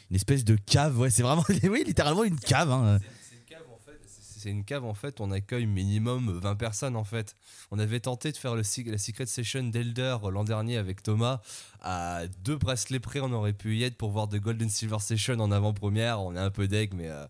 Une 0.09 0.15
espèce 0.15 0.43
de 0.43 0.55
cave, 0.55 0.99
ouais, 0.99 1.09
c'est 1.09 1.23
vraiment, 1.23 1.43
oui, 1.63 1.83
littéralement 1.85 2.23
une 2.23 2.39
cave. 2.39 2.69
hein. 2.71 2.99
C'est 3.29 3.35
une 3.37 3.43
cave 3.45 3.63
en 3.71 3.77
fait. 3.85 3.97
C'est 4.41 4.49
une 4.49 4.63
cave 4.63 4.85
en 4.85 4.95
fait. 4.95 5.21
On 5.21 5.29
accueille 5.29 5.67
minimum 5.67 6.39
20 6.39 6.55
personnes 6.55 6.95
en 6.95 7.03
fait. 7.03 7.35
On 7.69 7.77
avait 7.77 7.99
tenté 7.99 8.31
de 8.31 8.37
faire 8.37 8.55
la 8.55 8.63
Secret 8.63 9.27
Session 9.27 9.65
d'Elder 9.65 10.17
l'an 10.31 10.43
dernier 10.43 10.77
avec 10.77 11.03
Thomas. 11.03 11.41
À 11.83 12.25
deux 12.43 12.57
bracelets 12.57 12.99
près, 12.99 13.19
on 13.19 13.31
aurait 13.33 13.53
pu 13.53 13.77
y 13.77 13.83
être 13.83 13.97
pour 13.97 14.09
voir 14.09 14.27
de 14.27 14.39
Golden 14.39 14.67
Silver 14.67 14.97
Session 14.97 15.39
en 15.39 15.51
avant-première. 15.51 16.19
On 16.21 16.35
est 16.35 16.39
un 16.39 16.49
peu 16.49 16.67
deg, 16.67 16.91
mais 16.95 17.07
euh, 17.07 17.27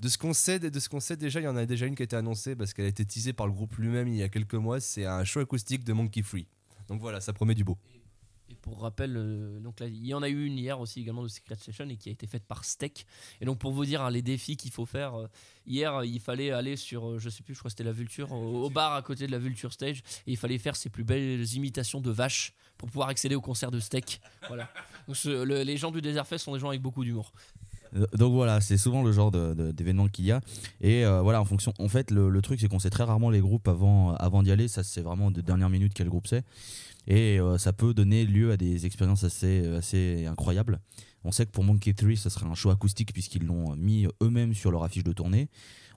de 0.00 0.08
ce 0.08 0.16
qu'on 0.16 0.32
sait, 0.32 0.58
de 0.58 0.80
ce 0.80 0.88
qu'on 0.88 1.00
sait 1.00 1.18
déjà, 1.18 1.40
il 1.40 1.44
y 1.44 1.48
en 1.48 1.56
a 1.56 1.66
déjà 1.66 1.84
une 1.84 1.96
qui 1.96 2.02
a 2.02 2.04
été 2.04 2.16
annoncée 2.16 2.56
parce 2.56 2.72
qu'elle 2.72 2.86
a 2.86 2.88
été 2.88 3.04
teasée 3.04 3.34
par 3.34 3.46
le 3.46 3.52
groupe 3.52 3.76
lui-même 3.76 4.08
il 4.08 4.16
y 4.16 4.22
a 4.22 4.30
quelques 4.30 4.54
mois. 4.54 4.80
C'est 4.80 5.04
un 5.04 5.22
show 5.24 5.40
acoustique 5.40 5.84
de 5.84 5.92
Monkey 5.92 6.22
Free. 6.22 6.46
Donc 6.88 7.02
voilà, 7.02 7.20
ça 7.20 7.34
promet 7.34 7.54
du 7.54 7.64
beau. 7.64 7.76
Pour 8.64 8.80
rappel, 8.80 9.14
euh, 9.18 9.60
donc 9.60 9.80
il 9.82 10.06
y 10.06 10.14
en 10.14 10.22
a 10.22 10.28
eu 10.30 10.46
une 10.46 10.56
hier 10.56 10.80
aussi 10.80 11.02
également 11.02 11.22
de 11.22 11.28
Secret 11.28 11.56
Session 11.56 11.86
et 11.90 11.98
qui 11.98 12.08
a 12.08 12.12
été 12.12 12.26
faite 12.26 12.46
par 12.46 12.64
Steak. 12.64 13.06
Et 13.42 13.44
donc 13.44 13.58
pour 13.58 13.72
vous 13.72 13.84
dire 13.84 14.00
hein, 14.00 14.08
les 14.10 14.22
défis 14.22 14.56
qu'il 14.56 14.70
faut 14.70 14.86
faire, 14.86 15.16
euh, 15.16 15.26
hier 15.66 15.96
euh, 15.96 16.06
il 16.06 16.18
fallait 16.18 16.50
aller 16.50 16.76
sur, 16.76 17.18
je 17.18 17.28
sais 17.28 17.42
plus, 17.42 17.52
je 17.52 17.58
crois 17.58 17.68
que 17.68 17.72
c'était 17.72 17.84
la 17.84 17.92
Vulture, 17.92 18.32
au, 18.32 18.70
bar 18.70 18.94
à 18.94 19.02
côté 19.02 19.26
de 19.26 19.32
la 19.32 19.38
Vulture 19.38 19.70
Stage, 19.70 19.98
et 20.26 20.32
il 20.32 20.38
fallait 20.38 20.56
faire 20.56 20.76
ses 20.76 20.88
plus 20.88 21.04
belles 21.04 21.44
imitations 21.52 22.00
de 22.00 22.10
vaches 22.10 22.54
pour 22.78 22.88
pouvoir 22.88 23.10
accéder 23.10 23.34
au 23.34 23.42
concert 23.42 23.70
de 23.70 23.80
Steak. 23.80 24.22
Voilà. 24.48 24.70
Les 25.44 25.76
gens 25.76 25.90
du 25.90 26.00
Desert 26.00 26.26
Fest 26.26 26.46
sont 26.46 26.54
des 26.54 26.58
gens 26.58 26.70
avec 26.70 26.80
beaucoup 26.80 27.04
d'humour. 27.04 27.32
Donc 28.14 28.32
voilà, 28.32 28.62
c'est 28.62 28.78
souvent 28.78 29.02
le 29.02 29.12
genre 29.12 29.30
d'événement 29.30 30.08
qu'il 30.08 30.24
y 30.24 30.32
a. 30.32 30.40
Et 30.80 31.04
voilà, 31.04 31.40
en 31.40 31.44
fonction. 31.44 31.74
En 31.78 31.88
fait, 31.88 32.10
le, 32.10 32.30
le 32.30 32.42
truc, 32.42 32.60
c'est 32.60 32.68
qu'on 32.68 32.78
sait 32.78 32.90
très 32.90 33.04
rarement 33.04 33.28
les 33.28 33.40
groupes 33.40 33.68
avant, 33.68 34.14
avant 34.14 34.42
d'y 34.42 34.50
aller. 34.50 34.68
Ça, 34.68 34.82
c'est 34.82 35.02
vraiment 35.02 35.30
de 35.30 35.42
dernière 35.42 35.68
minute 35.68 35.92
quel 35.94 36.08
groupe 36.08 36.26
c'est. 36.26 36.44
Et 37.06 37.38
euh, 37.40 37.58
ça 37.58 37.72
peut 37.72 37.92
donner 37.94 38.24
lieu 38.24 38.50
à 38.52 38.56
des 38.56 38.86
expériences 38.86 39.24
assez, 39.24 39.66
assez 39.74 40.26
incroyables. 40.26 40.80
On 41.24 41.32
sait 41.32 41.46
que 41.46 41.50
pour 41.50 41.64
Monkey 41.64 41.92
3, 41.94 42.16
ce 42.16 42.28
serait 42.30 42.46
un 42.46 42.54
show 42.54 42.70
acoustique 42.70 43.12
puisqu'ils 43.12 43.44
l'ont 43.44 43.76
mis 43.76 44.06
eux-mêmes 44.22 44.54
sur 44.54 44.70
leur 44.70 44.84
affiche 44.84 45.04
de 45.04 45.12
tournée. 45.12 45.48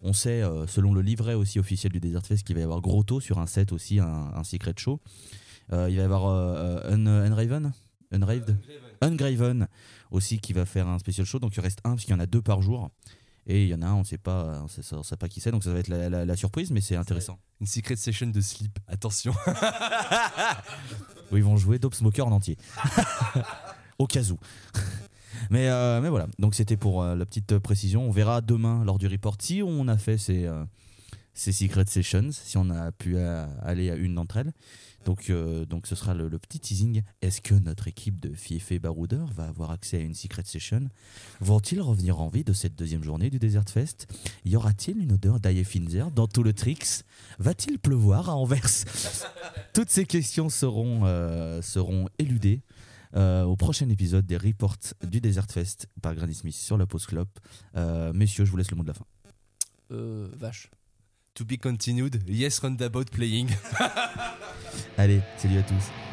On 0.02 0.13
sait, 0.13 0.41
euh, 0.43 0.67
selon 0.67 0.93
le 0.93 1.02
livret 1.02 1.34
aussi 1.34 1.60
officiel 1.60 1.91
du 1.91 2.00
Desert 2.00 2.26
Fest, 2.26 2.46
qu'il 2.46 2.56
va 2.56 2.62
y 2.62 2.63
avoir 2.63 2.82
Grotto 2.82 3.20
sur 3.20 3.39
un 3.39 3.48
set 3.48 3.72
aussi, 3.72 4.00
un, 4.00 4.32
un 4.36 4.43
secret 4.43 4.74
show. 4.78 5.00
Euh, 5.74 5.89
il 5.89 5.96
va 5.98 6.02
y 6.02 6.06
avoir 6.06 6.26
euh, 6.28 6.82
euh, 6.86 6.93
Un- 6.93 7.08
Unraven? 7.26 7.74
Unraved? 8.12 8.58
Ungraven 9.02 9.67
aussi 10.12 10.39
qui 10.39 10.54
va 10.54 10.65
faire 10.65 10.88
un 10.88 10.98
spécial 11.00 11.26
show. 11.26 11.39
Donc 11.39 11.56
il 11.58 11.60
reste 11.60 11.80
un 11.84 11.91
parce 11.91 12.04
qu'il 12.06 12.13
y 12.13 12.15
en 12.15 12.20
a 12.22 12.26
deux 12.26 12.41
par 12.41 12.62
jour. 12.62 12.89
Et 13.50 13.64
il 13.64 13.70
y 13.70 13.74
en 13.74 13.82
a 13.82 13.88
un, 13.88 13.94
on 13.96 14.04
sait 14.04 14.18
pas, 14.18 14.60
on 14.62 14.68
sait, 14.68 14.82
on 14.94 15.04
sait 15.04 15.16
pas 15.16 15.30
qui 15.30 15.40
c'est. 15.40 15.52
Donc 15.52 15.64
ça 15.64 15.72
va 15.72 15.80
être 15.80 15.88
la, 15.88 16.10
la- 16.10 16.26
la 16.26 16.36
surprise, 16.36 16.70
mais 16.70 16.82
c'est 16.82 16.98
intéressant. 16.98 17.40
Une 17.62 17.66
Secret 17.68 17.96
Session 17.96 18.28
de 18.28 18.42
Sleep. 18.42 18.78
Attention. 18.88 19.34
Où 21.32 21.38
ils 21.38 21.44
vont 21.44 21.58
jouer 21.58 21.80
Dope 21.80 21.96
Smoker 21.96 22.28
en 22.28 22.32
entier. 22.32 22.58
Au 24.00 24.06
cas 24.08 24.24
où. 24.32 24.38
mais, 25.50 25.70
euh, 25.70 26.02
mais 26.02 26.10
voilà, 26.10 26.28
donc 26.40 26.56
c'était 26.56 26.78
pour 26.78 27.02
euh, 27.04 27.16
la 27.16 27.26
petite 27.26 27.58
précision. 27.60 28.04
On 28.08 28.12
verra 28.12 28.42
demain 28.42 28.84
lors 28.86 28.98
du 28.98 29.08
report 29.08 29.36
si 29.40 29.62
on 29.64 29.88
a 29.88 29.98
fait 29.98 30.18
ces, 30.18 30.46
euh, 30.46 30.64
ces 31.34 31.52
Secret 31.52 31.86
Sessions, 31.88 32.30
si 32.32 32.58
on 32.58 32.70
a 32.70 32.92
pu 32.92 33.18
aller 33.18 33.90
à 33.92 33.96
une 33.96 34.16
d'entre 34.16 34.38
elles. 34.38 34.52
Donc, 35.08 35.30
euh, 35.30 35.65
donc 35.65 35.88
ce 35.88 35.96
sera 35.96 36.13
le, 36.13 36.30
petit 36.38 36.60
teasing. 36.60 37.02
Est-ce 37.22 37.39
que 37.39 37.54
notre 37.54 37.88
équipe 37.88 38.20
de 38.20 38.34
Fiefé 38.34 38.78
Baroudeur 38.78 39.32
va 39.32 39.46
avoir 39.46 39.72
accès 39.72 39.96
à 39.96 40.02
une 40.02 40.13
Secret 40.13 40.43
Session? 40.43 40.89
Vont-ils 41.39 41.80
revenir 41.80 42.20
en 42.20 42.28
vie 42.28 42.43
de 42.43 42.52
cette 42.52 42.76
deuxième 42.76 43.04
journée 43.04 43.30
du 43.30 43.39
Desert 43.39 43.70
Fest? 43.70 44.13
Y 44.43 44.58
aura-t-il 44.58 45.02
une 45.02 45.13
odeur 45.13 45.39
d'Aye 45.39 45.63
Finzer 45.63 46.12
dans 46.12 46.28
tout 46.28 46.43
le 46.43 46.52
Trix? 46.52 47.04
Va-t-il 47.39 47.80
pleuvoir 47.80 48.30
à 48.30 48.36
Anvers? 48.36 48.84
Toutes 49.74 49.89
ces 49.89 50.06
questions 50.06 50.50
seront, 50.50 51.06
euh, 51.06 51.62
seront 51.62 52.10
éludées 52.20 52.60
euh, 53.15 53.43
au 53.43 53.56
prochain 53.56 53.88
épisode 53.88 54.26
des 54.26 54.36
reports 54.36 54.76
du 55.08 55.22
Desert 55.22 55.50
Fest 55.50 55.88
par 56.02 56.15
Granny 56.15 56.34
Smith 56.34 56.56
sur 56.56 56.78
la 56.78 56.86
Pause. 56.86 57.08
Euh, 57.78 58.12
messieurs, 58.12 58.43
je 58.43 58.52
vous 58.52 58.58
laisse 58.58 58.72
le 58.72 58.76
mot 58.76 58.84
de 58.84 58.89
la 58.89 58.93
fin. 58.93 59.06
Vache. 59.89 60.70
To 61.38 61.45
be 61.45 61.58
continued. 61.58 62.23
Yes, 62.28 62.60
roundabout 62.60 63.06
playing. 63.12 63.47
Allez, 64.97 65.21
salut 65.38 65.60
à 65.60 65.63
tous. 65.63 66.07